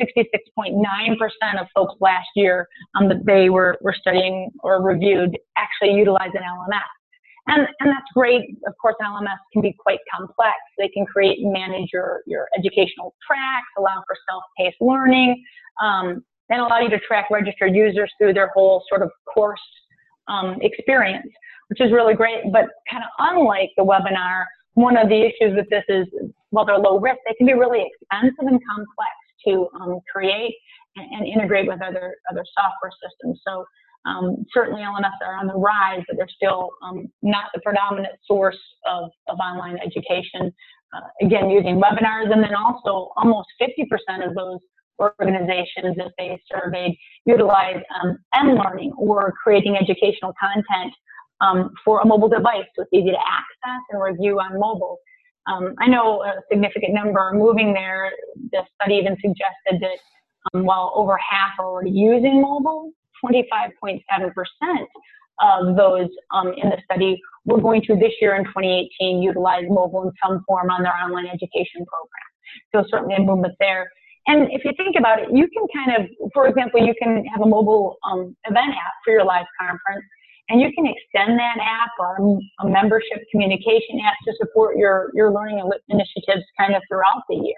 66.9% 0.00 1.60
of 1.60 1.66
folks 1.74 1.94
last 2.00 2.28
year 2.34 2.68
um, 2.94 3.08
that 3.08 3.24
they 3.24 3.48
were, 3.48 3.78
were 3.80 3.94
studying 3.98 4.50
or 4.62 4.82
reviewed 4.82 5.38
actually 5.56 5.96
utilized 5.96 6.34
an 6.34 6.42
LMS. 6.42 6.82
And, 7.46 7.66
and 7.80 7.88
that's 7.88 8.06
great. 8.14 8.42
Of 8.66 8.74
course, 8.80 8.96
an 9.00 9.06
LMS 9.06 9.38
can 9.52 9.62
be 9.62 9.74
quite 9.78 10.00
complex. 10.14 10.56
They 10.76 10.88
can 10.88 11.06
create 11.06 11.38
and 11.38 11.52
manage 11.52 11.88
your, 11.92 12.20
your 12.26 12.48
educational 12.58 13.14
tracks, 13.26 13.68
allow 13.78 14.02
for 14.06 14.16
self-paced 14.28 14.76
learning, 14.80 15.42
um, 15.82 16.22
and 16.50 16.60
allow 16.60 16.80
you 16.80 16.88
to 16.90 16.98
track 17.00 17.26
registered 17.30 17.74
users 17.74 18.12
through 18.18 18.34
their 18.34 18.48
whole 18.54 18.82
sort 18.88 19.02
of 19.02 19.10
course 19.32 19.60
um, 20.28 20.56
experience, 20.62 21.28
which 21.68 21.80
is 21.80 21.92
really 21.92 22.14
great. 22.14 22.44
But 22.52 22.66
kind 22.90 23.02
of 23.04 23.10
unlike 23.18 23.70
the 23.76 23.84
webinar, 23.84 24.44
one 24.74 24.96
of 24.96 25.08
the 25.08 25.20
issues 25.20 25.56
with 25.56 25.68
this 25.70 25.84
is 25.88 26.06
while 26.50 26.64
they're 26.64 26.78
low 26.78 26.98
risk, 26.98 27.18
they 27.26 27.34
can 27.34 27.46
be 27.46 27.54
really 27.54 27.84
expensive 27.84 28.46
and 28.46 28.60
complex 28.64 29.14
to 29.46 29.68
um, 29.80 30.00
create 30.12 30.54
and, 30.96 31.06
and, 31.12 31.26
integrate 31.26 31.66
with 31.66 31.80
other 31.82 32.16
other 32.30 32.44
software 32.56 32.92
systems. 33.02 33.40
So 33.46 33.64
um, 34.06 34.44
certainly 34.52 34.82
LMS 34.82 35.18
are 35.26 35.36
on 35.36 35.46
the 35.46 35.54
rise, 35.54 36.02
but 36.08 36.16
they're 36.16 36.28
still 36.34 36.70
um, 36.82 37.08
not 37.22 37.46
the 37.54 37.60
predominant 37.60 38.14
source 38.24 38.58
of, 38.86 39.10
of 39.28 39.38
online 39.38 39.78
education. 39.84 40.52
Uh, 40.94 41.26
again, 41.26 41.50
using 41.50 41.76
webinars, 41.76 42.32
and 42.32 42.42
then 42.42 42.54
also 42.54 43.12
almost 43.16 43.48
50% 43.60 44.26
of 44.26 44.34
those 44.34 44.58
organizations 44.98 45.96
that 45.96 46.12
they 46.18 46.40
surveyed 46.50 46.96
utilize 47.24 47.82
um, 48.02 48.18
M-learning 48.34 48.92
or 48.98 49.32
creating 49.42 49.76
educational 49.76 50.32
content 50.40 50.92
um, 51.40 51.70
for 51.84 52.00
a 52.00 52.06
mobile 52.06 52.28
device 52.28 52.64
so 52.74 52.82
it's 52.82 52.90
easy 52.92 53.10
to 53.10 53.18
access 53.18 53.82
and 53.90 54.02
review 54.02 54.40
on 54.40 54.58
mobile. 54.58 54.98
Um, 55.46 55.74
I 55.78 55.86
know 55.86 56.22
a 56.22 56.34
significant 56.50 56.92
number 56.92 57.20
are 57.20 57.32
moving 57.32 57.72
there. 57.72 58.10
The 58.52 58.62
study 58.74 58.96
even 58.96 59.16
suggested 59.16 59.80
that 59.80 59.98
um, 60.52 60.64
while 60.64 60.92
over 60.94 61.16
half 61.16 61.52
are 61.58 61.66
already 61.66 61.90
using 61.90 62.42
mobile, 62.42 62.92
25.7% 63.24 64.00
of 65.40 65.76
those 65.76 66.08
um, 66.34 66.48
in 66.56 66.68
the 66.70 66.78
study 66.84 67.20
were 67.44 67.60
going 67.60 67.82
to 67.82 67.94
this 67.94 68.12
year 68.20 68.36
in 68.36 68.44
2018 68.44 69.22
utilize 69.22 69.64
mobile 69.68 70.02
in 70.02 70.12
some 70.24 70.44
form 70.46 70.70
on 70.70 70.82
their 70.82 70.94
online 70.94 71.26
education 71.26 71.86
program. 71.86 72.28
So 72.74 72.84
certainly 72.90 73.14
a 73.14 73.20
movement 73.20 73.54
there. 73.60 73.88
And 74.28 74.52
if 74.52 74.62
you 74.62 74.72
think 74.76 74.94
about 74.98 75.18
it, 75.20 75.28
you 75.32 75.48
can 75.48 75.64
kind 75.72 75.96
of, 75.96 76.30
for 76.34 76.46
example, 76.46 76.84
you 76.84 76.92
can 77.00 77.24
have 77.32 77.40
a 77.40 77.48
mobile 77.48 77.96
um, 78.04 78.36
event 78.44 78.76
app 78.76 78.94
for 79.02 79.10
your 79.10 79.24
live 79.24 79.46
conference, 79.58 80.04
and 80.50 80.60
you 80.60 80.70
can 80.76 80.84
extend 80.84 81.38
that 81.38 81.56
app 81.56 81.90
or 81.98 82.38
a 82.60 82.68
membership 82.68 83.24
communication 83.32 83.96
app 84.04 84.16
to 84.26 84.34
support 84.36 84.76
your, 84.76 85.10
your 85.14 85.32
learning 85.32 85.64
initiatives 85.88 86.44
kind 86.60 86.76
of 86.76 86.82
throughout 86.88 87.24
the 87.30 87.36
year. 87.36 87.56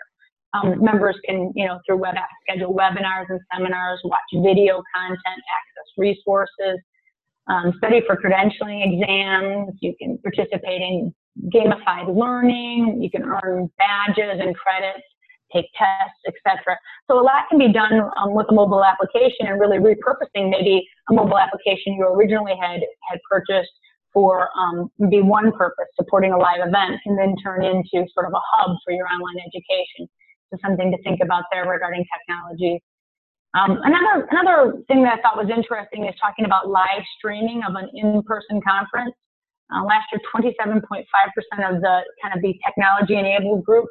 Um, 0.54 0.82
members 0.82 1.16
can, 1.26 1.52
you 1.56 1.66
know, 1.66 1.80
through 1.86 1.98
web 1.98 2.14
app 2.14 2.30
schedule 2.42 2.72
webinars 2.72 3.26
and 3.28 3.40
seminars, 3.52 4.00
watch 4.04 4.30
video 4.32 4.80
content, 4.94 5.18
access 5.26 5.88
resources, 5.98 6.78
um, 7.48 7.74
study 7.78 8.00
for 8.06 8.14
credentialing 8.16 8.94
exams. 8.94 9.74
You 9.80 9.94
can 10.00 10.18
participate 10.18 10.82
in 10.82 11.12
gamified 11.52 12.14
learning. 12.14 13.00
You 13.02 13.10
can 13.10 13.24
earn 13.24 13.70
badges 13.76 14.38
and 14.38 14.54
credits 14.54 15.06
take 15.52 15.66
tests, 15.76 16.20
etc. 16.26 16.78
So 17.10 17.18
a 17.18 17.22
lot 17.22 17.48
can 17.48 17.58
be 17.58 17.72
done 17.72 18.00
um, 18.16 18.34
with 18.34 18.46
a 18.50 18.54
mobile 18.54 18.84
application 18.84 19.46
and 19.46 19.60
really 19.60 19.78
repurposing 19.78 20.50
maybe 20.50 20.86
a 21.08 21.14
mobile 21.14 21.38
application 21.38 21.94
you 21.94 22.06
originally 22.06 22.54
had 22.60 22.80
had 23.08 23.18
purchased 23.28 23.70
for 24.12 24.48
um, 24.58 24.90
maybe 24.98 25.22
one 25.22 25.52
purpose, 25.52 25.86
supporting 25.94 26.32
a 26.32 26.38
live 26.38 26.66
event, 26.66 27.00
can 27.04 27.16
then 27.16 27.36
turn 27.42 27.64
into 27.64 28.06
sort 28.12 28.26
of 28.26 28.32
a 28.32 28.42
hub 28.52 28.76
for 28.84 28.92
your 28.92 29.06
online 29.06 29.38
education. 29.38 30.08
So 30.50 30.58
something 30.64 30.90
to 30.90 31.00
think 31.02 31.20
about 31.22 31.44
there 31.52 31.64
regarding 31.64 32.04
technology. 32.18 32.82
Um, 33.54 33.78
another 33.82 34.28
another 34.30 34.82
thing 34.86 35.02
that 35.02 35.18
I 35.18 35.22
thought 35.22 35.36
was 35.36 35.50
interesting 35.50 36.06
is 36.06 36.14
talking 36.20 36.44
about 36.44 36.68
live 36.68 37.02
streaming 37.18 37.62
of 37.66 37.74
an 37.74 37.90
in-person 37.94 38.60
conference. 38.66 39.14
Uh, 39.72 39.84
last 39.84 40.06
year, 40.10 40.20
27.5% 40.34 41.02
of 41.62 41.80
the 41.80 42.02
kind 42.22 42.34
of 42.34 42.42
the 42.42 42.54
technology-enabled 42.66 43.64
group 43.64 43.86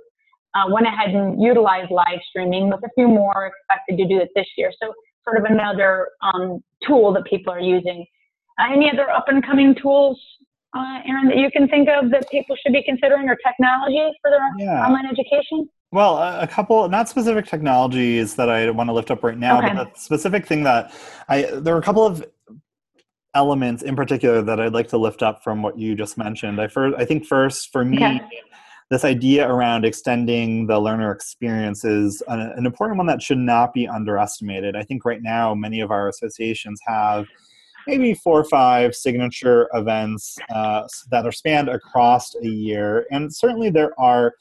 uh, 0.56 0.66
went 0.70 0.88
ahead 0.88 1.10
and 1.10 1.42
utilized 1.42 1.92
live 1.92 2.20
streaming, 2.30 2.70
with 2.70 2.84
a 2.84 2.90
few 2.96 3.08
more 3.08 3.52
expected 3.52 3.98
to 3.98 4.08
do 4.08 4.20
it 4.20 4.30
this 4.36 4.48
year. 4.58 4.72
So, 4.82 4.94
sort 5.28 5.38
of 5.38 5.52
another 5.52 6.10
um, 6.22 6.64
tool 6.88 7.14
that 7.14 7.26
people 7.26 7.54
are 7.54 7.60
using. 7.60 8.06
Uh, 8.60 8.74
any 8.74 8.92
other 8.92 9.10
up-and-coming 9.10 9.76
tools, 9.82 10.20
uh, 10.76 11.00
Aaron, 11.06 11.28
that 11.28 11.38
you 11.38 11.50
can 11.52 11.68
think 11.68 11.88
of 11.88 12.10
that 12.12 12.30
people 12.30 12.56
should 12.62 12.74
be 12.74 12.84
considering, 12.84 13.30
or 13.30 13.38
technology 13.46 14.12
for 14.22 14.32
their 14.32 14.40
yeah. 14.58 14.86
online 14.86 15.06
education? 15.06 15.70
Well, 15.92 16.18
a 16.18 16.48
couple, 16.48 16.88
not 16.88 17.10
specific 17.10 17.48
technologies 17.48 18.36
that 18.36 18.48
I 18.48 18.70
want 18.70 18.90
to 18.90 18.94
lift 18.94 19.10
up 19.10 19.24
right 19.24 19.38
now, 19.38 19.58
okay. 19.58 19.74
but 19.74 19.96
the 19.96 20.00
specific 20.00 20.46
thing 20.46 20.64
that 20.64 20.94
I, 21.28 21.44
there 21.44 21.74
are 21.74 21.80
a 21.80 21.84
couple 21.84 22.06
of 22.06 22.24
elements 23.34 23.82
in 23.82 23.96
particular 23.96 24.42
that 24.44 24.60
I'd 24.60 24.74
like 24.74 24.90
to 24.90 24.98
lift 24.98 25.24
up 25.24 25.44
from 25.44 25.64
what 25.64 25.80
you 25.80 25.96
just 25.96 26.18
mentioned. 26.18 26.62
I 26.62 26.68
first, 26.68 26.96
I 26.98 27.06
think 27.06 27.26
first 27.26 27.72
for 27.72 27.84
me, 27.84 27.98
okay. 27.98 28.22
This 28.90 29.06
idea 29.06 29.48
around 29.48 29.86
extending 29.86 30.66
the 30.66 30.80
learner 30.80 31.12
experience 31.12 31.86
is 31.86 32.24
an, 32.28 32.40
an 32.40 32.66
important 32.66 32.98
one 32.98 33.08
that 33.08 33.22
should 33.22 33.38
not 33.38 33.74
be 33.74 33.88
underestimated. 33.88 34.76
I 34.76 34.84
think 34.84 35.06
right 35.06 35.22
now 35.22 35.54
many 35.54 35.80
of 35.80 35.92
our 35.92 36.10
associations 36.10 36.80
have 36.88 37.28
maybe 37.88 38.14
four 38.14 38.40
or 38.40 38.46
five 38.46 38.96
signature 38.96 39.70
events 39.74 40.38
uh, 40.54 40.88
that 41.12 41.26
are 41.26 41.32
spanned 41.32 41.70
across 41.70 42.36
a 42.36 42.48
year, 42.48 43.06
and 43.12 43.34
certainly 43.34 43.70
there 43.70 44.00
are 44.00 44.34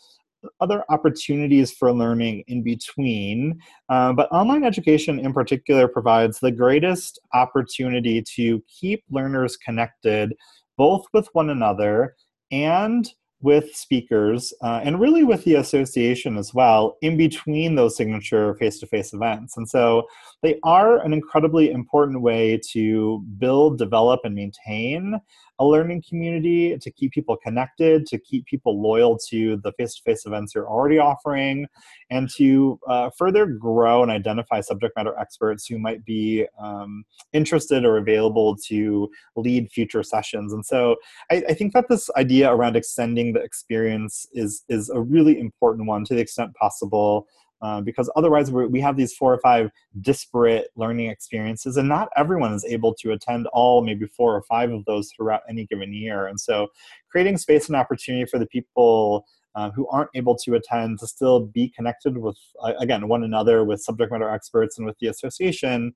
other 0.61 0.85
opportunities 0.89 1.73
for 1.73 1.93
learning 1.93 2.45
in 2.47 2.63
between. 2.63 3.59
Uh, 3.89 4.13
but 4.13 4.31
online 4.33 4.65
education 4.65 5.19
in 5.19 5.33
particular 5.33 5.89
provides 5.89 6.39
the 6.39 6.53
greatest 6.53 7.19
opportunity 7.35 8.23
to 8.23 8.63
keep 8.69 9.03
learners 9.11 9.57
connected 9.57 10.35
both 10.77 11.05
with 11.13 11.29
one 11.33 11.51
another 11.51 12.15
and 12.53 13.13
with 13.41 13.75
speakers 13.75 14.53
uh, 14.63 14.81
and 14.83 15.01
really 15.01 15.23
with 15.23 15.45
the 15.45 15.55
association 15.55 16.37
as 16.37 16.53
well 16.53 16.97
in 17.03 17.17
between 17.17 17.75
those 17.75 17.97
signature 17.97 18.55
face-to-face 18.57 19.13
events. 19.13 19.57
And 19.57 19.69
so 19.69 20.09
they 20.43 20.59
are 20.65 20.99
an 21.05 21.13
incredibly 21.13 21.71
important 21.71 22.21
way 22.21 22.61
to 22.73 23.25
build 23.39 23.79
develop 23.79 24.21
and 24.25 24.35
maintain 24.35 25.21
a 25.59 25.65
learning 25.65 26.03
community 26.09 26.77
to 26.79 26.91
keep 26.91 27.13
people 27.13 27.37
connected, 27.37 28.07
to 28.07 28.19
keep 28.19 28.47
people 28.47 28.81
loyal 28.81 29.19
to 29.29 29.57
the 29.65 29.73
face 29.73 29.95
to 29.97 30.03
face 30.03 30.25
events 30.27 30.55
you're 30.55 30.69
already 30.69 30.99
offering, 30.99 31.67
and 32.11 32.29
to 32.37 32.79
uh, 32.89 33.11
further 33.17 33.47
grow 33.47 34.03
and 34.03 34.11
identify 34.11 34.61
subject 34.61 34.97
matter 34.97 35.19
experts 35.19 35.67
who 35.67 35.79
might 35.79 36.05
be 36.05 36.47
um, 36.61 37.05
interested 37.33 37.85
or 37.85 37.97
available 37.97 38.57
to 38.57 39.11
lead 39.37 39.71
future 39.71 40.03
sessions. 40.03 40.53
And 40.53 40.65
so 40.65 40.97
I, 41.31 41.43
I 41.49 41.55
think 41.55 41.73
that 41.75 41.89
this 41.89 42.09
idea 42.17 42.53
around 42.53 42.77
extending 42.77 43.33
the 43.33 43.41
experience 43.41 44.27
is, 44.33 44.65
is 44.69 44.91
a 44.91 45.01
really 45.01 45.39
important 45.39 45.89
one 45.89 46.05
to 46.05 46.15
the 46.15 46.21
extent 46.21 46.55
possible. 46.55 47.27
Uh, 47.61 47.81
because 47.81 48.09
otherwise 48.15 48.53
we 48.53 48.81
have 48.81 48.97
these 48.97 49.13
four 49.15 49.35
or 49.35 49.41
five 49.41 49.69
disparate 50.01 50.69
learning 50.77 51.11
experiences 51.11 51.77
and 51.77 51.89
not 51.89 52.09
everyone 52.17 52.53
is 52.53 52.65
able 52.65 52.95
to 52.95 53.11
attend 53.11 53.49
all 53.49 53.83
maybe 53.83 54.07
four 54.07 54.35
or 54.37 54.43
five 54.43 54.71
of 54.71 54.85
those 54.85 55.11
throughout 55.11 55.43
any 55.49 55.67
given 55.67 55.93
year. 55.93 56.29
And 56.29 56.39
so 56.39 56.69
creating 57.11 57.37
space 57.37 57.67
and 57.67 57.75
opportunity 57.75 58.27
for 58.27 58.39
the 58.39 58.47
people 58.47 59.27
uh, 59.57 59.71
who 59.73 59.89
aren't 59.89 60.11
able 60.15 60.37
to 60.37 60.55
attend 60.55 61.01
to 61.01 61.07
still 61.07 61.41
be 61.41 61.69
connected 61.71 62.17
with 62.17 62.39
uh, 62.63 62.75
again 62.79 63.09
one 63.09 63.25
another 63.25 63.65
with 63.65 63.83
subject 63.83 64.13
matter 64.13 64.31
experts 64.31 64.79
and 64.79 64.87
with 64.87 64.97
the 65.01 65.09
association 65.09 65.93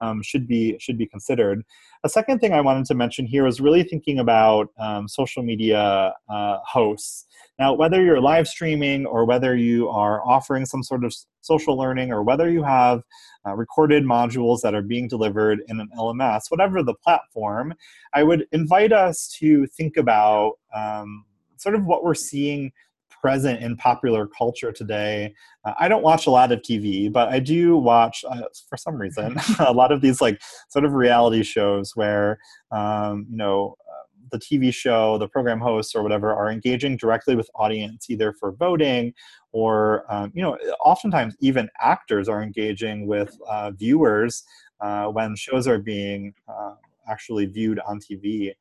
um, 0.00 0.22
should 0.22 0.46
be 0.46 0.76
should 0.78 0.98
be 0.98 1.06
considered. 1.06 1.62
A 2.04 2.08
second 2.08 2.38
thing 2.38 2.52
i 2.52 2.60
wanted 2.60 2.86
to 2.86 2.94
mention 2.94 3.26
here 3.26 3.46
is 3.46 3.60
really 3.60 3.82
thinking 3.82 4.18
about 4.18 4.68
um, 4.78 5.08
social 5.08 5.42
media 5.42 6.14
uh, 6.28 6.58
hosts. 6.64 7.26
Now, 7.58 7.72
whether 7.72 8.02
you're 8.02 8.20
live 8.20 8.46
streaming 8.46 9.06
or 9.06 9.24
whether 9.24 9.56
you 9.56 9.88
are 9.88 10.22
offering 10.26 10.66
some 10.66 10.82
sort 10.82 11.04
of 11.04 11.14
social 11.40 11.76
learning 11.76 12.12
or 12.12 12.22
whether 12.22 12.50
you 12.50 12.62
have 12.62 13.02
uh, 13.46 13.54
recorded 13.54 14.04
modules 14.04 14.60
that 14.62 14.74
are 14.74 14.82
being 14.82 15.08
delivered 15.08 15.62
in 15.68 15.80
an 15.80 15.88
LMS, 15.96 16.50
whatever 16.50 16.82
the 16.82 16.94
platform, 16.94 17.74
I 18.12 18.24
would 18.24 18.46
invite 18.52 18.92
us 18.92 19.28
to 19.38 19.66
think 19.68 19.96
about 19.96 20.54
um, 20.74 21.24
sort 21.56 21.74
of 21.74 21.84
what 21.84 22.04
we're 22.04 22.14
seeing 22.14 22.72
present 23.26 23.60
in 23.60 23.76
popular 23.76 24.28
culture 24.28 24.70
today. 24.70 25.34
Uh, 25.64 25.72
I 25.80 25.88
don't 25.88 26.04
watch 26.04 26.28
a 26.28 26.30
lot 26.30 26.52
of 26.52 26.60
TV, 26.60 27.12
but 27.12 27.28
I 27.28 27.40
do 27.40 27.76
watch, 27.76 28.24
uh, 28.30 28.42
for 28.68 28.76
some 28.76 28.94
reason, 28.94 29.34
a 29.58 29.72
lot 29.72 29.90
of 29.90 30.00
these 30.00 30.20
like 30.20 30.40
sort 30.68 30.84
of 30.84 30.92
reality 30.92 31.42
shows 31.42 31.90
where, 31.96 32.38
um, 32.70 33.26
you 33.28 33.36
know, 33.36 33.74
the 34.30 34.38
TV 34.38 34.72
show, 34.72 35.18
the 35.18 35.26
program 35.28 35.58
hosts, 35.58 35.94
or 35.96 36.04
whatever 36.04 36.32
are 36.32 36.50
engaging 36.50 36.96
directly 36.96 37.34
with 37.34 37.50
audience, 37.56 38.08
either 38.08 38.32
for 38.32 38.52
voting 38.52 39.12
or, 39.50 40.04
um, 40.08 40.30
you 40.32 40.42
know, 40.42 40.56
oftentimes 40.84 41.34
even 41.40 41.68
actors 41.80 42.28
are 42.28 42.42
engaging 42.42 43.08
with 43.08 43.36
uh, 43.48 43.72
viewers 43.72 44.44
uh, 44.80 45.06
when 45.06 45.34
shows 45.34 45.66
are 45.66 45.78
being 45.78 46.32
uh, 46.48 46.74
actually 47.08 47.46
viewed 47.46 47.80
on 47.80 47.98
TV. 47.98 48.52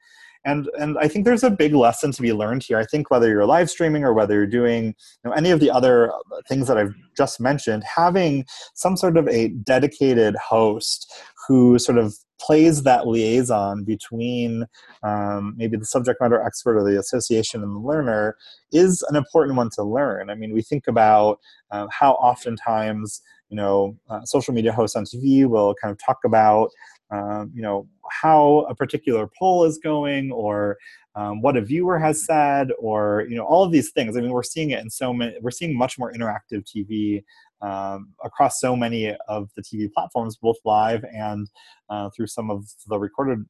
And, 0.45 0.69
and 0.79 0.97
I 0.99 1.07
think 1.07 1.25
there's 1.25 1.43
a 1.43 1.49
big 1.49 1.73
lesson 1.73 2.11
to 2.11 2.21
be 2.21 2.31
learned 2.31 2.63
here. 2.63 2.77
I 2.77 2.85
think 2.85 3.09
whether 3.09 3.27
you're 3.27 3.45
live 3.45 3.69
streaming 3.69 4.03
or 4.03 4.13
whether 4.13 4.35
you're 4.35 4.45
doing 4.45 4.85
you 4.85 4.93
know, 5.25 5.31
any 5.31 5.49
of 5.49 5.59
the 5.59 5.71
other 5.71 6.11
things 6.47 6.67
that 6.67 6.77
I've 6.77 6.93
just 7.17 7.39
mentioned, 7.39 7.83
having 7.83 8.45
some 8.75 8.95
sort 8.95 9.17
of 9.17 9.27
a 9.27 9.49
dedicated 9.49 10.35
host 10.35 11.11
who 11.47 11.79
sort 11.79 11.97
of 11.97 12.15
plays 12.39 12.83
that 12.83 13.07
liaison 13.07 13.83
between 13.83 14.65
um, 15.03 15.55
maybe 15.57 15.77
the 15.77 15.85
subject 15.85 16.21
matter 16.21 16.41
expert 16.41 16.77
or 16.77 16.83
the 16.83 16.99
association 16.99 17.63
and 17.63 17.75
the 17.75 17.79
learner 17.79 18.35
is 18.71 19.03
an 19.09 19.15
important 19.15 19.57
one 19.57 19.69
to 19.71 19.83
learn. 19.83 20.29
I 20.29 20.35
mean, 20.35 20.53
we 20.53 20.61
think 20.61 20.87
about 20.87 21.39
uh, 21.71 21.87
how 21.91 22.13
oftentimes 22.13 23.21
you 23.49 23.55
know 23.55 23.97
uh, 24.09 24.21
social 24.23 24.53
media 24.53 24.73
hosts 24.73 24.95
on 24.95 25.05
TV 25.05 25.47
will 25.47 25.75
kind 25.81 25.91
of 25.91 25.99
talk 26.03 26.19
about 26.25 26.71
um, 27.11 27.51
you 27.53 27.61
know 27.61 27.87
how 28.11 28.65
a 28.69 28.75
particular 28.75 29.29
poll 29.37 29.63
is 29.63 29.77
going 29.77 30.31
or 30.31 30.77
um, 31.15 31.41
what 31.41 31.55
a 31.55 31.61
viewer 31.61 31.97
has 31.97 32.25
said 32.25 32.69
or 32.79 33.25
you 33.29 33.35
know 33.35 33.45
all 33.45 33.63
of 33.63 33.71
these 33.71 33.91
things. 33.91 34.17
I 34.17 34.21
mean 34.21 34.31
we're 34.31 34.43
seeing 34.43 34.71
it 34.71 34.79
in 34.79 34.89
so 34.89 35.13
many 35.13 35.35
we're 35.41 35.51
seeing 35.51 35.77
much 35.77 35.97
more 35.97 36.11
interactive 36.13 36.63
tv 36.65 37.23
um, 37.61 38.13
across 38.23 38.59
so 38.59 38.75
many 38.75 39.15
of 39.27 39.49
the 39.55 39.61
TV 39.61 39.91
platforms, 39.91 40.37
both 40.37 40.57
live 40.65 41.03
and 41.13 41.49
uh, 41.89 42.09
through 42.09 42.27
some 42.27 42.49
of 42.49 42.65
the 42.87 42.99
recorded 42.99 43.45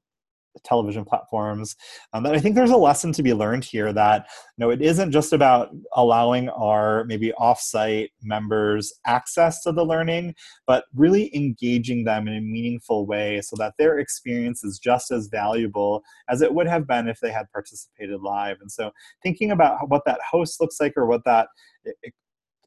television 0.63 1.05
platforms. 1.05 1.75
Um, 2.13 2.25
i 2.25 2.39
think 2.39 2.55
there's 2.55 2.71
a 2.71 2.77
lesson 2.77 3.11
to 3.13 3.23
be 3.23 3.33
learned 3.33 3.63
here 3.63 3.91
that 3.93 4.27
you 4.57 4.65
know 4.65 4.69
it 4.69 4.81
isn't 4.81 5.11
just 5.11 5.33
about 5.33 5.69
allowing 5.95 6.49
our 6.49 7.03
maybe 7.05 7.33
offsite 7.39 8.09
members 8.21 8.93
access 9.05 9.61
to 9.63 9.71
the 9.71 9.83
learning 9.83 10.35
but 10.67 10.85
really 10.95 11.35
engaging 11.35 12.03
them 12.03 12.27
in 12.27 12.35
a 12.35 12.41
meaningful 12.41 13.05
way 13.05 13.41
so 13.41 13.55
that 13.57 13.73
their 13.77 13.99
experience 13.99 14.63
is 14.63 14.79
just 14.79 15.11
as 15.11 15.27
valuable 15.27 16.03
as 16.29 16.41
it 16.41 16.53
would 16.53 16.67
have 16.67 16.87
been 16.87 17.07
if 17.07 17.19
they 17.19 17.31
had 17.31 17.51
participated 17.51 18.21
live. 18.21 18.57
And 18.61 18.71
so 18.71 18.91
thinking 19.23 19.51
about 19.51 19.89
what 19.89 20.03
that 20.05 20.19
host 20.29 20.59
looks 20.59 20.79
like 20.79 20.93
or 20.97 21.05
what 21.05 21.23
that 21.25 21.49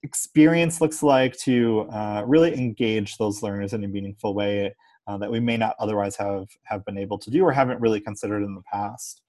experience 0.02 0.80
looks 0.80 1.02
like 1.02 1.36
to 1.38 1.88
uh, 1.90 2.22
really 2.26 2.54
engage 2.56 3.16
those 3.16 3.42
learners 3.42 3.72
in 3.72 3.84
a 3.84 3.88
meaningful 3.88 4.34
way 4.34 4.74
uh, 5.08 5.16
that 5.18 5.30
we 5.30 5.40
may 5.40 5.56
not 5.56 5.74
otherwise 5.78 6.14
have 6.16 6.46
have 6.64 6.84
been 6.84 6.98
able 6.98 7.18
to 7.18 7.30
do 7.30 7.44
or 7.44 7.52
haven't 7.52 7.80
really 7.80 8.00
considered 8.00 8.44
in 8.44 8.54
the 8.54 8.62
past. 8.72 9.22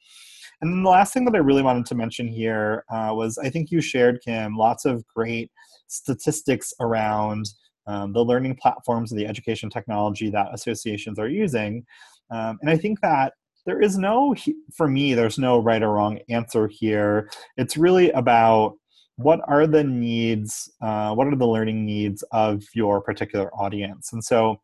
And 0.61 0.71
then 0.71 0.83
the 0.83 0.89
last 0.89 1.13
thing 1.13 1.23
that 1.25 1.35
I 1.35 1.39
really 1.39 1.61
wanted 1.61 1.85
to 1.85 1.95
mention 1.95 2.27
here 2.27 2.83
uh, 2.91 3.11
was 3.13 3.37
I 3.37 3.49
think 3.49 3.71
you 3.71 3.79
shared, 3.79 4.19
Kim, 4.23 4.57
lots 4.57 4.85
of 4.85 5.07
great 5.07 5.51
statistics 5.87 6.73
around 6.81 7.45
um, 7.87 8.11
the 8.11 8.23
learning 8.23 8.57
platforms 8.57 9.11
and 9.11 9.19
the 9.19 9.25
education 9.25 9.69
technology 9.69 10.29
that 10.29 10.53
associations 10.53 11.17
are 11.17 11.29
using. 11.29 11.85
Um, 12.29 12.59
and 12.61 12.69
I 12.69 12.77
think 12.77 12.99
that 13.01 13.33
there 13.65 13.81
is 13.81 13.97
no, 13.97 14.35
for 14.75 14.87
me, 14.87 15.13
there's 15.13 15.39
no 15.39 15.59
right 15.59 15.81
or 15.81 15.93
wrong 15.93 16.19
answer 16.29 16.67
here. 16.67 17.29
It's 17.57 17.77
really 17.77 18.11
about 18.11 18.75
what 19.15 19.41
are 19.47 19.67
the 19.67 19.83
needs 19.83 20.71
uh, 20.81 21.13
what 21.13 21.27
are 21.27 21.35
the 21.35 21.47
learning 21.47 21.85
needs 21.85 22.23
of 22.31 22.63
your 22.73 23.01
particular 23.01 23.53
audience 23.53 24.13
and 24.13 24.23
so 24.23 24.61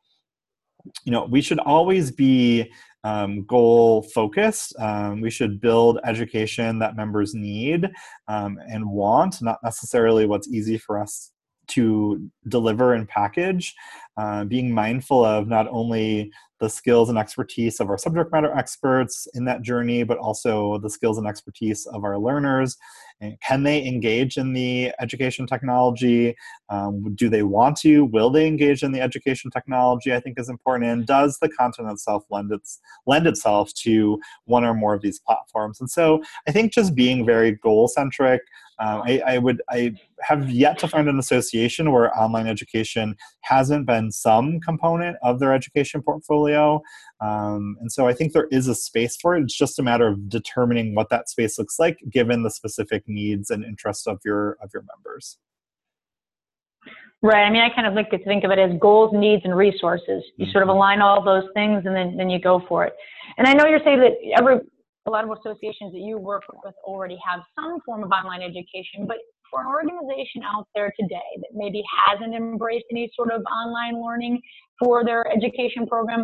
you 1.03 1.11
know 1.11 1.25
we 1.25 1.41
should 1.41 1.59
always 1.59 2.11
be 2.11 2.71
um, 3.03 3.45
goal 3.45 4.03
focused 4.13 4.75
um, 4.79 5.21
we 5.21 5.29
should 5.29 5.61
build 5.61 5.99
education 6.05 6.79
that 6.79 6.95
members 6.95 7.33
need 7.35 7.89
um, 8.27 8.57
and 8.67 8.89
want 8.89 9.41
not 9.41 9.59
necessarily 9.63 10.25
what's 10.25 10.47
easy 10.47 10.77
for 10.77 10.99
us 10.99 11.31
to 11.67 12.29
deliver 12.47 12.93
and 12.93 13.07
package 13.07 13.73
uh, 14.17 14.43
being 14.45 14.71
mindful 14.71 15.23
of 15.25 15.47
not 15.47 15.67
only 15.69 16.31
the 16.59 16.69
skills 16.69 17.09
and 17.09 17.17
expertise 17.17 17.79
of 17.79 17.89
our 17.89 17.97
subject 17.97 18.31
matter 18.31 18.53
experts 18.55 19.27
in 19.33 19.43
that 19.45 19.61
journey, 19.61 20.03
but 20.03 20.17
also 20.17 20.77
the 20.77 20.89
skills 20.89 21.17
and 21.17 21.27
expertise 21.27 21.85
of 21.87 22.03
our 22.03 22.17
learners. 22.17 22.77
And 23.19 23.37
can 23.41 23.63
they 23.63 23.85
engage 23.85 24.37
in 24.37 24.53
the 24.53 24.93
education 24.99 25.47
technology? 25.47 26.35
Um, 26.69 27.13
do 27.15 27.29
they 27.29 27.43
want 27.43 27.77
to? 27.77 28.05
Will 28.05 28.29
they 28.29 28.47
engage 28.47 28.83
in 28.83 28.93
the 28.93 29.01
education 29.01 29.51
technology? 29.51 30.13
I 30.13 30.19
think 30.19 30.39
is 30.39 30.49
important. 30.49 30.89
And 30.89 31.05
does 31.05 31.39
the 31.39 31.49
content 31.49 31.91
itself 31.91 32.23
lend, 32.29 32.51
its, 32.51 32.79
lend 33.05 33.27
itself 33.27 33.73
to 33.83 34.19
one 34.45 34.63
or 34.63 34.73
more 34.73 34.93
of 34.93 35.01
these 35.01 35.19
platforms? 35.19 35.79
And 35.81 35.89
so 35.89 36.23
I 36.47 36.51
think 36.51 36.71
just 36.71 36.95
being 36.95 37.25
very 37.25 37.51
goal 37.51 37.87
centric, 37.89 38.41
um, 38.79 39.03
I, 39.05 39.21
I, 39.25 39.37
would 39.37 39.61
I 39.69 39.93
have 40.21 40.49
yet 40.49 40.77
to 40.79 40.87
find 40.87 41.07
an 41.07 41.17
association 41.17 41.91
where 41.91 42.17
online 42.19 42.47
education 42.47 43.15
hasn't 43.41 43.85
been 43.85 44.04
some 44.11 44.59
component 44.59 45.17
of 45.23 45.39
their 45.39 45.53
education 45.53 46.01
portfolio, 46.01 46.81
um, 47.21 47.77
and 47.79 47.91
so 47.91 48.07
I 48.07 48.13
think 48.13 48.33
there 48.33 48.47
is 48.51 48.67
a 48.67 48.75
space 48.75 49.17
for 49.17 49.35
it. 49.35 49.43
It's 49.43 49.57
just 49.57 49.79
a 49.79 49.83
matter 49.83 50.07
of 50.07 50.29
determining 50.29 50.95
what 50.95 51.09
that 51.09 51.29
space 51.29 51.57
looks 51.57 51.79
like, 51.79 51.97
given 52.09 52.43
the 52.43 52.51
specific 52.51 53.03
needs 53.07 53.49
and 53.49 53.63
interests 53.63 54.07
of 54.07 54.19
your 54.25 54.57
of 54.61 54.69
your 54.73 54.83
members. 54.83 55.37
Right. 57.21 57.43
I 57.43 57.49
mean, 57.49 57.61
I 57.61 57.69
kind 57.73 57.87
of 57.87 57.93
like 57.95 58.11
to 58.11 58.23
think 58.23 58.43
of 58.43 58.51
it 58.51 58.59
as 58.59 58.77
goals, 58.79 59.11
needs, 59.13 59.41
and 59.45 59.55
resources. 59.55 60.23
You 60.37 60.45
mm-hmm. 60.45 60.51
sort 60.51 60.63
of 60.63 60.69
mm-hmm. 60.69 60.77
align 60.77 61.01
all 61.01 61.23
those 61.23 61.45
things, 61.53 61.83
and 61.85 61.95
then 61.95 62.15
then 62.17 62.29
you 62.29 62.39
go 62.39 62.63
for 62.67 62.85
it. 62.85 62.93
And 63.37 63.47
I 63.47 63.53
know 63.53 63.65
you're 63.65 63.81
saying 63.83 63.99
that 63.99 64.13
every 64.37 64.59
a 65.07 65.11
lot 65.11 65.23
of 65.23 65.31
associations 65.31 65.93
that 65.93 66.01
you 66.01 66.17
work 66.17 66.43
with 66.63 66.73
already 66.83 67.17
have 67.27 67.41
some 67.55 67.79
form 67.85 68.03
of 68.03 68.11
online 68.11 68.41
education, 68.41 69.05
but 69.07 69.17
for 69.55 69.61
an 69.61 69.67
organization 69.67 70.43
out 70.43 70.67
there 70.75 70.91
today 70.99 71.31
that 71.37 71.49
maybe 71.53 71.81
hasn't 72.07 72.35
embraced 72.35 72.85
any 72.91 73.09
sort 73.15 73.31
of 73.31 73.41
online 73.43 74.03
learning 74.03 74.41
for 74.79 75.05
their 75.05 75.25
education 75.31 75.87
program, 75.87 76.23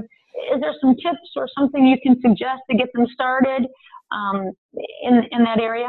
is 0.53 0.59
there 0.59 0.73
some 0.81 0.95
tips 0.95 1.31
or 1.35 1.47
something 1.57 1.87
you 1.87 1.97
can 2.03 2.19
suggest 2.21 2.61
to 2.69 2.75
get 2.75 2.87
them 2.93 3.05
started 3.13 3.65
um, 4.11 4.51
in, 5.03 5.21
in 5.31 5.43
that 5.43 5.59
area? 5.59 5.87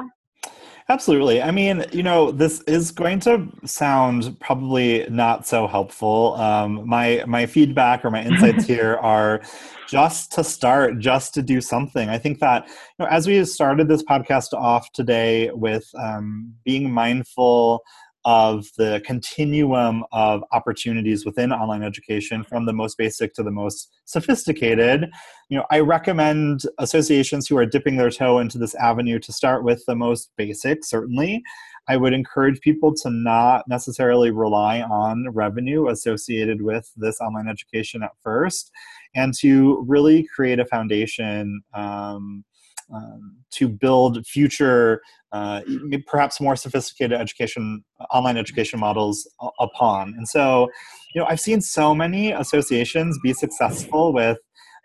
Absolutely. 0.89 1.41
I 1.41 1.51
mean, 1.51 1.85
you 1.93 2.03
know, 2.03 2.33
this 2.33 2.61
is 2.63 2.91
going 2.91 3.21
to 3.21 3.49
sound 3.65 4.39
probably 4.41 5.07
not 5.09 5.47
so 5.47 5.67
helpful. 5.67 6.35
Um, 6.35 6.87
my 6.89 7.23
my 7.27 7.47
feedback 7.47 8.05
or 8.05 8.11
my 8.11 8.23
insights 8.25 8.67
here 8.67 8.97
are 8.97 9.43
just 9.89 10.33
to 10.33 10.45
start, 10.45 10.99
just 10.99 11.35
to 11.35 11.43
do 11.43 11.61
something. 11.61 12.09
I 12.09 12.19
think 12.19 12.41
that 12.41 12.67
you 12.67 12.75
know, 13.01 13.07
as 13.07 13.27
we 13.27 13.45
started 13.45 13.89
this 13.89 14.03
podcast 14.03 14.53
off 14.55 14.91
today 14.93 15.51
with 15.53 15.89
um, 15.99 16.53
being 16.65 16.91
mindful 16.91 17.83
of 18.25 18.67
the 18.77 19.03
continuum 19.05 20.05
of 20.13 20.45
opportunities 20.53 21.25
within 21.25 21.53
online 21.53 21.83
education 21.83 22.45
from 22.45 22.67
the 22.67 22.73
most 22.73 22.97
basic 22.97 23.35
to 23.35 23.43
the 23.43 23.51
most 23.51 23.91
sophisticated. 24.05 25.11
You 25.49 25.59
know 25.59 25.67
i 25.71 25.81
recommend 25.81 26.63
associations 26.79 27.47
who 27.47 27.57
are 27.59 27.67
dipping 27.67 27.97
their 27.97 28.11
toe 28.11 28.39
into 28.39 28.59
this 28.59 28.75
avenue 28.77 29.19
to 29.19 29.33
start 29.33 29.65
with 29.65 29.85
the 29.87 29.97
most 29.97 30.31
basic 30.37 30.85
certainly. 30.85 31.43
I 31.89 31.97
would 31.97 32.13
encourage 32.13 32.61
people 32.61 32.95
to 33.03 33.11
not 33.11 33.65
necessarily 33.69 34.31
rely 34.31 34.83
on 34.83 35.27
revenue 35.31 35.89
associated 35.89 36.63
with 36.63 36.91
this 36.97 37.21
online 37.21 37.49
education 37.49 38.05
at 38.05 38.13
first 38.23 38.71
and 39.15 39.35
to 39.41 39.85
really 39.87 40.27
create 40.35 40.61
a 40.61 40.65
foundation 40.65 41.63
um, 41.75 42.45
um, 42.93 43.37
to 43.53 43.69
build 43.69 44.27
future, 44.27 45.01
uh, 45.33 45.61
perhaps 46.07 46.41
more 46.41 46.57
sophisticated 46.57 47.19
education, 47.19 47.85
online 48.13 48.37
education 48.37 48.79
models 48.81 49.29
upon. 49.59 50.15
And 50.17 50.29
so, 50.29 50.69
you 51.15 51.21
know, 51.21 51.27
I've 51.29 51.41
seen 51.41 51.61
so 51.61 51.95
many 51.95 52.33
associations 52.33 53.19
be 53.23 53.33
successful 53.33 54.13
with 54.13 54.39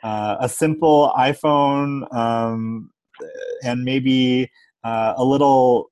uh, 0.04 0.38
a 0.40 0.50
simple 0.50 1.14
iPhone 1.18 2.14
um, 2.16 2.92
and 3.64 3.84
maybe 3.84 4.50
uh, 4.84 5.14
a 5.18 5.24
little 5.24 5.90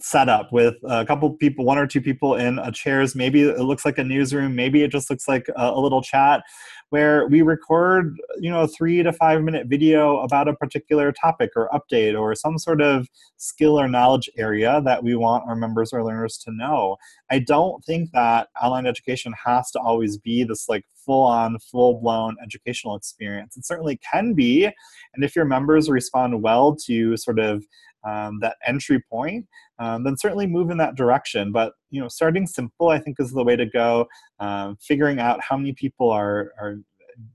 setup 0.00 0.52
with 0.52 0.74
a 0.84 1.04
couple 1.04 1.30
people, 1.34 1.64
one 1.64 1.78
or 1.78 1.86
two 1.86 2.00
people 2.00 2.34
in 2.34 2.58
a 2.58 2.72
chairs. 2.72 3.14
Maybe 3.14 3.42
it 3.42 3.60
looks 3.60 3.84
like 3.84 3.98
a 3.98 4.04
newsroom. 4.04 4.56
Maybe 4.56 4.82
it 4.82 4.90
just 4.90 5.10
looks 5.10 5.28
like 5.28 5.46
a, 5.56 5.70
a, 5.70 5.80
little 5.80 6.00
chat 6.00 6.42
where 6.88 7.26
we 7.28 7.42
record, 7.42 8.16
you 8.38 8.50
know, 8.50 8.66
three 8.66 9.02
to 9.02 9.12
five 9.12 9.42
minute 9.42 9.66
video 9.66 10.18
about 10.18 10.48
a 10.48 10.54
particular 10.54 11.12
topic 11.12 11.50
or 11.56 11.68
update 11.70 12.18
or 12.18 12.34
some 12.34 12.58
sort 12.58 12.80
of 12.80 13.08
skill 13.36 13.78
or 13.78 13.86
knowledge 13.86 14.30
area 14.38 14.80
that 14.84 15.02
we 15.04 15.14
want 15.14 15.44
our 15.46 15.56
members 15.56 15.92
or 15.92 16.02
learners 16.04 16.38
to 16.38 16.52
know. 16.52 16.96
I 17.30 17.38
don't 17.38 17.84
think 17.84 18.10
that 18.12 18.48
online 18.62 18.86
education 18.86 19.34
has 19.44 19.70
to 19.72 19.80
always 19.80 20.16
be 20.16 20.44
this 20.44 20.68
like 20.68 20.84
full 21.04 21.24
on, 21.24 21.58
full 21.58 22.00
blown 22.00 22.36
educational 22.42 22.96
experience. 22.96 23.56
It 23.56 23.66
certainly 23.66 23.98
can 24.10 24.34
be. 24.34 24.64
And 24.64 25.24
if 25.24 25.36
your 25.36 25.44
members 25.44 25.90
respond 25.90 26.42
well 26.42 26.76
to 26.86 27.16
sort 27.16 27.38
of 27.38 27.64
um, 28.04 28.40
that 28.40 28.56
entry 28.66 29.02
point, 29.10 29.46
um, 29.78 30.04
then 30.04 30.16
certainly 30.16 30.46
move 30.46 30.70
in 30.70 30.76
that 30.78 30.96
direction. 30.96 31.52
But 31.52 31.74
you 31.90 32.00
know, 32.00 32.08
starting 32.08 32.46
simple, 32.46 32.88
I 32.88 32.98
think, 32.98 33.18
is 33.20 33.32
the 33.32 33.44
way 33.44 33.56
to 33.56 33.66
go. 33.66 34.06
Um, 34.40 34.76
figuring 34.80 35.20
out 35.20 35.40
how 35.42 35.56
many 35.56 35.72
people 35.72 36.10
are 36.10 36.52
are 36.60 36.76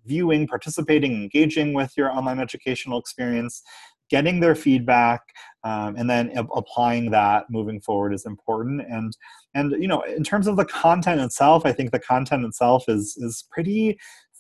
viewing, 0.06 0.48
participating, 0.48 1.14
engaging 1.14 1.74
with 1.74 1.94
your 1.96 2.12
online 2.12 2.40
educational 2.40 3.00
experience, 3.00 3.62
getting 4.10 4.40
their 4.40 4.56
feedback, 4.56 5.22
um, 5.64 5.96
and 5.98 6.10
then 6.10 6.32
applying 6.56 7.12
that 7.12 7.46
moving 7.50 7.80
forward 7.82 8.14
is 8.14 8.26
important. 8.26 8.82
And 8.90 9.16
and 9.54 9.72
you 9.74 9.88
know, 9.88 10.02
in 10.02 10.24
terms 10.24 10.48
of 10.48 10.56
the 10.56 10.66
content 10.66 11.22
itself, 11.22 11.66
I 11.66 11.72
think 11.72 11.92
the 11.92 12.00
content 12.00 12.46
itself 12.46 12.86
is 12.88 13.18
is 13.18 13.46
pretty 13.52 13.98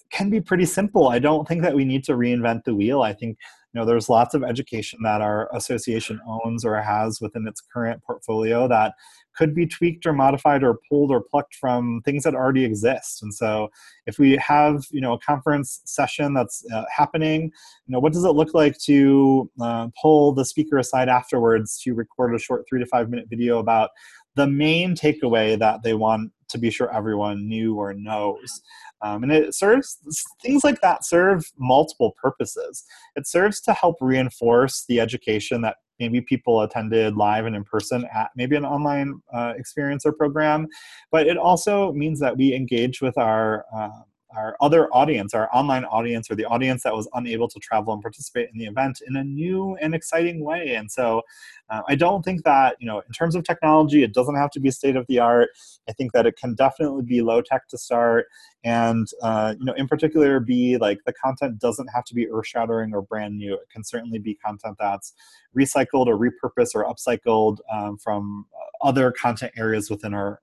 can 0.10 0.30
be 0.30 0.40
pretty 0.40 0.66
simple. 0.66 1.10
I 1.10 1.20
don't 1.20 1.48
think 1.48 1.62
that 1.64 1.76
we 1.76 1.84
need 1.84 2.04
to 2.06 2.14
reinvent 2.14 2.64
the 2.64 2.74
wheel. 2.74 3.02
I 3.02 3.14
think 3.14 3.38
know 3.78 3.86
there's 3.86 4.10
lots 4.10 4.34
of 4.34 4.44
education 4.44 5.00
that 5.04 5.22
our 5.22 5.50
association 5.56 6.20
owns 6.28 6.66
or 6.66 6.82
has 6.82 7.22
within 7.22 7.48
its 7.48 7.62
current 7.62 8.04
portfolio 8.04 8.68
that 8.68 8.94
could 9.36 9.54
be 9.54 9.68
tweaked 9.68 10.06
or 10.06 10.14
modified 10.14 10.64
or 10.64 10.80
pulled 10.90 11.12
or 11.12 11.22
plucked 11.22 11.56
from 11.56 12.02
things 12.04 12.24
that 12.24 12.34
already 12.34 12.66
exist. 12.66 13.22
And 13.22 13.32
so 13.32 13.70
if 14.08 14.18
we 14.18 14.32
have 14.38 14.84
you 14.92 15.02
know 15.02 15.14
a 15.14 15.20
conference 15.20 15.82
session 15.86 16.34
that's 16.34 16.66
uh, 16.74 16.86
happening 16.94 17.44
you 17.44 17.94
know 17.94 18.00
what 18.00 18.14
does 18.14 18.26
it 18.26 18.32
look 18.32 18.54
like 18.54 18.78
to 18.80 19.50
uh, 19.62 19.88
pull 20.02 20.34
the 20.34 20.46
speaker 20.46 20.78
aside 20.78 21.10
afterwards 21.10 21.80
to 21.84 21.94
record 21.94 22.34
a 22.34 22.40
short 22.40 22.66
three 22.68 22.80
to 22.80 22.86
five 22.88 23.10
minute 23.10 23.28
video 23.30 23.60
about 23.60 23.92
the 24.36 24.48
main 24.48 24.96
takeaway 24.96 25.58
that 25.58 25.82
they 25.84 25.94
want 25.94 26.32
to 26.50 26.58
be 26.58 26.70
sure 26.70 26.94
everyone 26.94 27.48
knew 27.48 27.76
or 27.76 27.94
knows 27.94 28.62
um, 29.02 29.24
and 29.24 29.32
it 29.32 29.54
serves 29.54 29.98
things 30.42 30.64
like 30.64 30.82
that 30.82 31.06
serve 31.06 31.46
multiple 31.60 32.16
purposes. 32.22 32.84
It 33.16 33.28
serves 33.28 33.62
to 33.62 33.74
help 33.74 33.98
reinforce 34.02 34.86
the 34.88 35.00
education 35.00 35.62
that 35.62 35.78
maybe 36.00 36.22
people 36.22 36.62
attended 36.62 37.16
live 37.16 37.46
and 37.46 37.56
in 37.56 37.64
person 37.64 38.08
at 38.14 38.30
maybe 38.36 38.56
an 38.56 38.66
online 38.66 39.20
uh, 39.34 39.54
experience 39.58 40.06
or 40.06 40.14
program, 40.14 40.68
but 41.12 41.28
it 41.28 41.38
also 41.38 41.92
means 41.94 42.20
that 42.20 42.38
we 42.38 42.54
engage 42.54 43.02
with 43.02 43.18
our 43.18 43.66
uh, 43.76 43.90
our 44.36 44.58
other 44.60 44.88
audience, 44.90 45.34
our 45.34 45.50
online 45.54 45.86
audience, 45.86 46.30
or 46.30 46.36
the 46.36 46.46
audience 46.46 46.84
that 46.84 46.94
was 46.94 47.08
unable 47.14 47.48
to 47.48 47.60
travel 47.60 47.94
and 47.94 48.02
participate 48.02 48.50
in 48.52 48.58
the 48.58 48.66
event 48.66 49.02
in 49.08 49.16
a 49.16 49.24
new 49.24 49.76
and 49.82 49.96
exciting 49.96 50.44
way. 50.44 50.76
And 50.76 50.92
so, 50.92 51.22
uh, 51.70 51.82
I 51.88 51.96
don't 51.96 52.24
think 52.24 52.44
that 52.44 52.76
you 52.80 52.88
know, 52.88 53.00
in 53.00 53.12
terms 53.14 53.36
of 53.36 53.44
technology, 53.44 54.04
it 54.04 54.14
doesn't 54.14 54.36
have 54.36 54.52
to 54.52 54.60
be 54.60 54.72
state 54.72 54.96
of 54.96 55.06
the 55.08 55.20
art. 55.20 55.50
I 55.88 55.94
think 55.94 56.12
that 56.12 56.26
it 56.26 56.38
can 56.38 56.56
definitely 56.56 57.04
be 57.04 57.22
low 57.22 57.42
tech 57.42 57.68
to 57.70 57.78
start, 57.78 58.28
and 58.64 59.08
uh, 59.22 59.56
you 59.58 59.66
know, 59.66 59.74
in 59.74 59.88
particular, 59.88 60.40
be 60.40 60.78
like 60.78 61.00
the 61.06 61.14
content 61.14 61.60
doesn't 61.60 61.88
have 61.88 62.04
to 62.06 62.14
be 62.14 62.30
earth 62.30 62.48
shattering 62.48 62.94
or 62.94 63.02
brand 63.02 63.38
new. 63.38 63.54
It 63.54 63.70
can 63.72 63.84
certainly 63.84 64.20
be 64.20 64.36
content 64.36 64.78
that's 64.80 65.14
recycled 65.58 66.08
or 66.08 66.18
repurposed 66.18 66.76
or 66.76 66.86
upcycled 66.86 67.58
um, 67.72 67.98
from 67.98 68.46
other 68.82 69.12
content 69.12 69.54
areas 69.58 69.90
within 69.90 70.14
our 70.14 70.42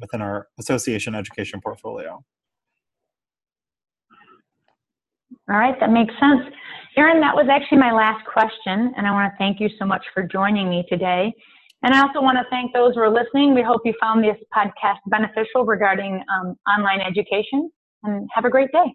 within 0.00 0.22
our 0.22 0.48
association 0.58 1.14
education 1.14 1.60
portfolio. 1.60 2.24
All 5.48 5.56
right, 5.56 5.78
that 5.80 5.90
makes 5.90 6.14
sense. 6.20 6.42
Erin, 6.96 7.20
that 7.20 7.34
was 7.34 7.46
actually 7.50 7.78
my 7.78 7.92
last 7.92 8.24
question, 8.26 8.92
and 8.96 9.06
I 9.06 9.12
want 9.12 9.32
to 9.32 9.36
thank 9.38 9.60
you 9.60 9.68
so 9.78 9.86
much 9.86 10.04
for 10.12 10.22
joining 10.22 10.68
me 10.68 10.84
today. 10.88 11.32
And 11.82 11.94
I 11.94 12.00
also 12.00 12.20
want 12.20 12.36
to 12.36 12.44
thank 12.50 12.72
those 12.72 12.94
who 12.94 13.00
are 13.00 13.10
listening. 13.12 13.54
We 13.54 13.62
hope 13.62 13.80
you 13.84 13.94
found 14.00 14.22
this 14.22 14.36
podcast 14.54 14.98
beneficial 15.06 15.64
regarding 15.64 16.22
um, 16.32 16.56
online 16.68 17.00
education, 17.00 17.70
and 18.04 18.28
have 18.34 18.44
a 18.44 18.50
great 18.50 18.70
day. 18.72 18.94